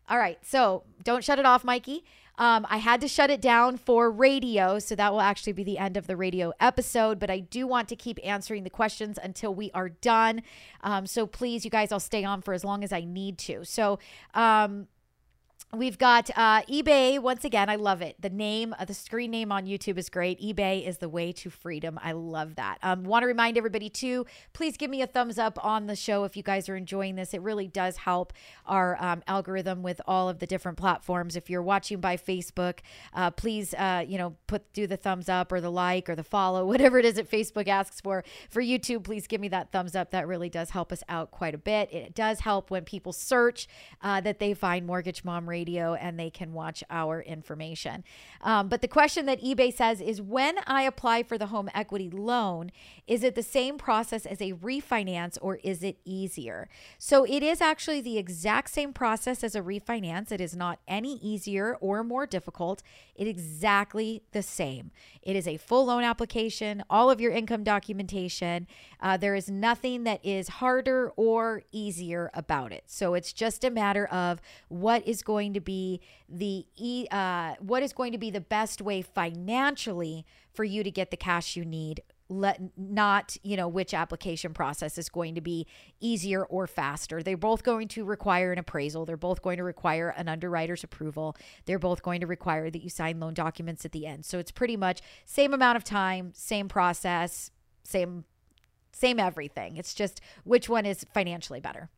[0.08, 2.04] All right, so don't shut it off, Mikey.
[2.38, 5.78] Um, I had to shut it down for radio, so that will actually be the
[5.78, 7.18] end of the radio episode.
[7.18, 10.42] But I do want to keep answering the questions until we are done.
[10.82, 13.64] Um, so please, you guys, I'll stay on for as long as I need to.
[13.64, 13.98] So,
[14.34, 14.88] um,
[15.76, 17.68] We've got uh, eBay once again.
[17.68, 18.16] I love it.
[18.18, 20.40] The name, uh, the screen name on YouTube is great.
[20.40, 22.00] eBay is the way to freedom.
[22.02, 22.78] I love that.
[22.82, 24.24] Um, Want to remind everybody too.
[24.54, 27.34] Please give me a thumbs up on the show if you guys are enjoying this.
[27.34, 28.32] It really does help
[28.64, 31.36] our um, algorithm with all of the different platforms.
[31.36, 32.78] If you're watching by Facebook,
[33.12, 36.24] uh, please, uh, you know, put do the thumbs up or the like or the
[36.24, 38.24] follow, whatever it is that Facebook asks for.
[38.48, 40.10] For YouTube, please give me that thumbs up.
[40.10, 41.92] That really does help us out quite a bit.
[41.92, 43.68] It does help when people search
[44.00, 48.04] uh, that they find Mortgage Mom Radio radio and they can watch our information.
[48.40, 52.10] Um, but the question that eBay says is when I apply for the home equity
[52.10, 52.70] loan,
[53.06, 56.68] is it the same process as a refinance or is it easier?
[56.98, 60.30] So it is actually the exact same process as a refinance.
[60.30, 62.82] It is not any easier or more difficult.
[63.14, 64.90] It exactly the same.
[65.22, 68.66] It is a full loan application, all of your income documentation.
[69.00, 72.84] Uh, there is nothing that is harder or easier about it.
[72.86, 76.66] So it's just a matter of what is going to be the
[77.10, 81.16] uh, what is going to be the best way financially for you to get the
[81.16, 82.02] cash you need.
[82.28, 85.66] Let not you know which application process is going to be
[86.00, 87.22] easier or faster.
[87.22, 89.04] They're both going to require an appraisal.
[89.04, 91.36] They're both going to require an underwriter's approval.
[91.66, 94.24] They're both going to require that you sign loan documents at the end.
[94.24, 97.52] So it's pretty much same amount of time same process
[97.84, 98.24] same
[98.92, 99.76] same everything.
[99.76, 101.90] It's just which one is financially better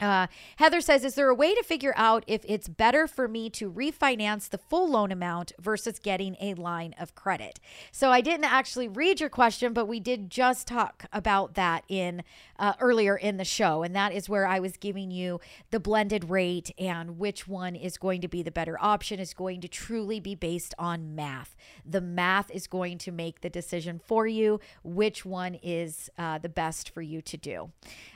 [0.00, 0.26] uh,
[0.56, 3.70] Heather says, Is there a way to figure out if it's better for me to
[3.70, 7.60] refinance the full loan amount versus getting a line of credit?
[7.90, 12.22] So I didn't actually read your question, but we did just talk about that in
[12.58, 13.82] uh, earlier in the show.
[13.82, 15.40] And that is where I was giving you
[15.70, 19.60] the blended rate and which one is going to be the better option is going
[19.60, 21.54] to truly be based on math.
[21.84, 26.48] The math is going to make the decision for you, which one is uh, the
[26.48, 27.70] best for you to do.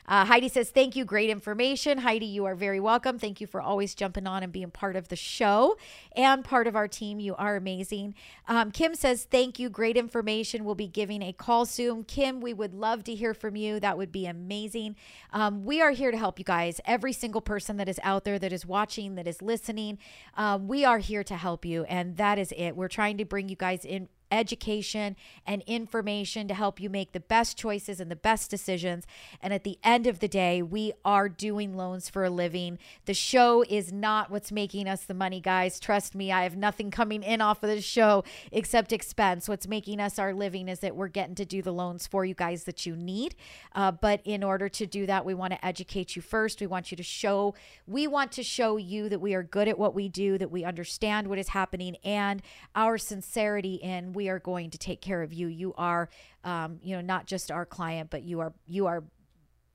[0.09, 1.05] Uh, Heidi says, Thank you.
[1.05, 1.66] Great information.
[1.75, 3.19] Heidi, you are very welcome.
[3.19, 5.77] Thank you for always jumping on and being part of the show
[6.15, 7.19] and part of our team.
[7.19, 8.15] You are amazing.
[8.47, 9.69] Um, Kim says, Thank you.
[9.69, 10.65] Great information.
[10.65, 12.05] We'll be giving a call soon.
[12.05, 13.81] Kim, we would love to hear from you.
[13.81, 14.95] That would be amazing.
[15.33, 16.81] Um, we are here to help you guys.
[16.85, 19.99] Every single person that is out there that is watching, that is listening,
[20.37, 21.83] um, we are here to help you.
[21.85, 22.77] And that is it.
[22.77, 25.17] We're trying to bring you guys in education
[25.47, 29.07] and information to help you make the best choices and the best decisions.
[29.41, 32.79] And at the end of the day, we are doing loans for a living.
[33.05, 35.79] The show is not what's making us the money, guys.
[35.79, 39.49] Trust me, I have nothing coming in off of the show except expense.
[39.49, 42.35] What's making us our living is that we're getting to do the loans for you
[42.35, 43.35] guys that you need.
[43.75, 46.61] Uh, but in order to do that, we want to educate you first.
[46.61, 47.55] We want you to show,
[47.87, 50.65] we want to show you that we are good at what we do, that we
[50.65, 52.43] understand what is happening, and
[52.75, 55.47] our sincerity in we are going to take care of you.
[55.47, 56.09] You are,
[56.43, 59.05] um, you know, not just our client, but you are you are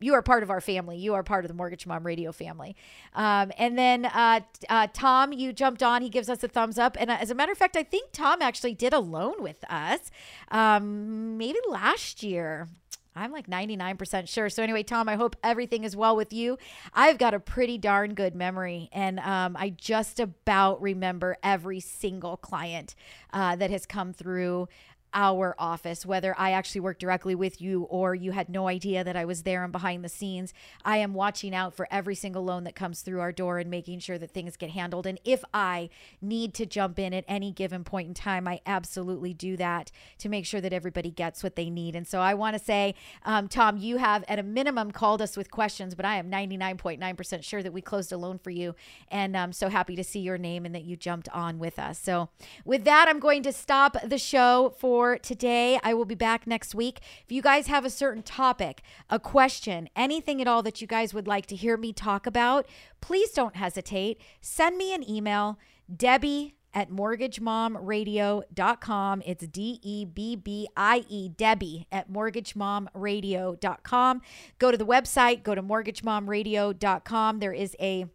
[0.02, 0.98] you are part of our family.
[0.98, 2.76] You are part of the Mortgage Mom Radio family.
[3.14, 6.02] Um, and then uh, uh, Tom, you jumped on.
[6.02, 6.98] He gives us a thumbs up.
[7.00, 9.64] And uh, as a matter of fact, I think Tom actually did a loan with
[9.70, 10.12] us
[10.50, 12.68] um, maybe last year.
[13.16, 14.50] I'm like 99% sure.
[14.50, 16.58] So, anyway, Tom, I hope everything is well with you.
[16.94, 22.38] I've got a pretty darn good memory, and um, I just about remember every single
[22.38, 22.96] client
[23.34, 24.70] uh, that has come through
[25.14, 29.16] our office, whether I actually work directly with you or you had no idea that
[29.16, 30.54] I was there and behind the scenes.
[30.86, 34.00] I am watching out for every single loan that comes through our door and making
[34.00, 35.06] sure that things get handled.
[35.06, 35.90] And if I
[36.22, 40.30] need to jump in at any given point in time, I absolutely do that to
[40.30, 41.96] make sure that everybody gets what they need.
[41.96, 45.36] And so I want to say, um, Tom, you have at a minimum called us
[45.36, 48.76] with questions, but I am 99.9% sure that we closed a loan for you.
[49.10, 52.00] And I'm so happy to see your name and that you jumped on with us.
[52.00, 52.30] So
[52.64, 55.80] with that, I'm going to stop the show for for today.
[55.84, 57.00] I will be back next week.
[57.26, 61.12] If you guys have a certain topic, a question, anything at all that you guys
[61.12, 62.68] would like to hear me talk about,
[63.02, 64.22] please don't hesitate.
[64.42, 65.58] Send me an email,
[65.92, 69.24] Debbie at mortgagemomradio.com.
[69.26, 74.22] It's D E B B I E, Debbie at mortgagemomradio.com.
[74.60, 77.40] Go to the website, go to mortgagemomradio.com.
[77.40, 78.06] There is a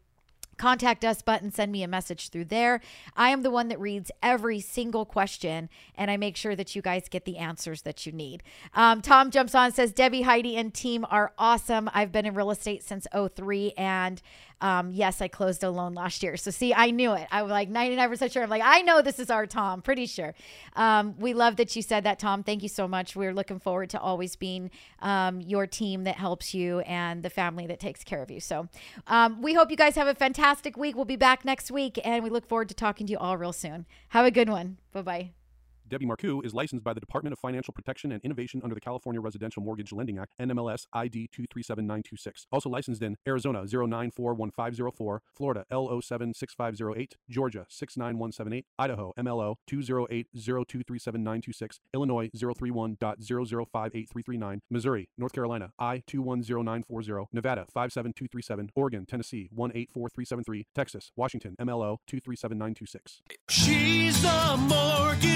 [0.56, 2.80] contact us button send me a message through there.
[3.16, 6.82] I am the one that reads every single question and i make sure that you
[6.82, 8.42] guys get the answers that you need.
[8.74, 11.90] Um, tom jumps on says debbie heidi and team are awesome.
[11.92, 14.22] I've been in real estate since 03 and
[14.60, 16.36] um, yes, I closed a loan last year.
[16.36, 17.26] So see, I knew it.
[17.30, 18.42] I was like 99% sure.
[18.42, 20.34] I'm like, I know this is our Tom, pretty sure.
[20.74, 22.42] Um, we love that you said that, Tom.
[22.42, 23.14] Thank you so much.
[23.14, 27.66] We're looking forward to always being um, your team that helps you and the family
[27.66, 28.40] that takes care of you.
[28.40, 28.68] So
[29.06, 30.96] um, we hope you guys have a fantastic week.
[30.96, 33.52] We'll be back next week and we look forward to talking to you all real
[33.52, 33.86] soon.
[34.08, 34.78] Have a good one.
[34.92, 35.45] Bye bye.
[35.88, 39.20] Debbie Marcoux is licensed by the Department of Financial Protection and Innovation under the California
[39.20, 42.46] Residential Mortgage Lending Act, NMLS ID 237926.
[42.50, 55.08] Also licensed in Arizona 0941504, Florida L076508, Georgia 69178, Idaho MLO 208023796, Illinois 031.0058339, Missouri,
[55.16, 63.22] North Carolina I 210940, Nevada 57237, Oregon, Tennessee 184373, Texas, Washington MLO 237926.
[63.48, 65.35] She's a mortgage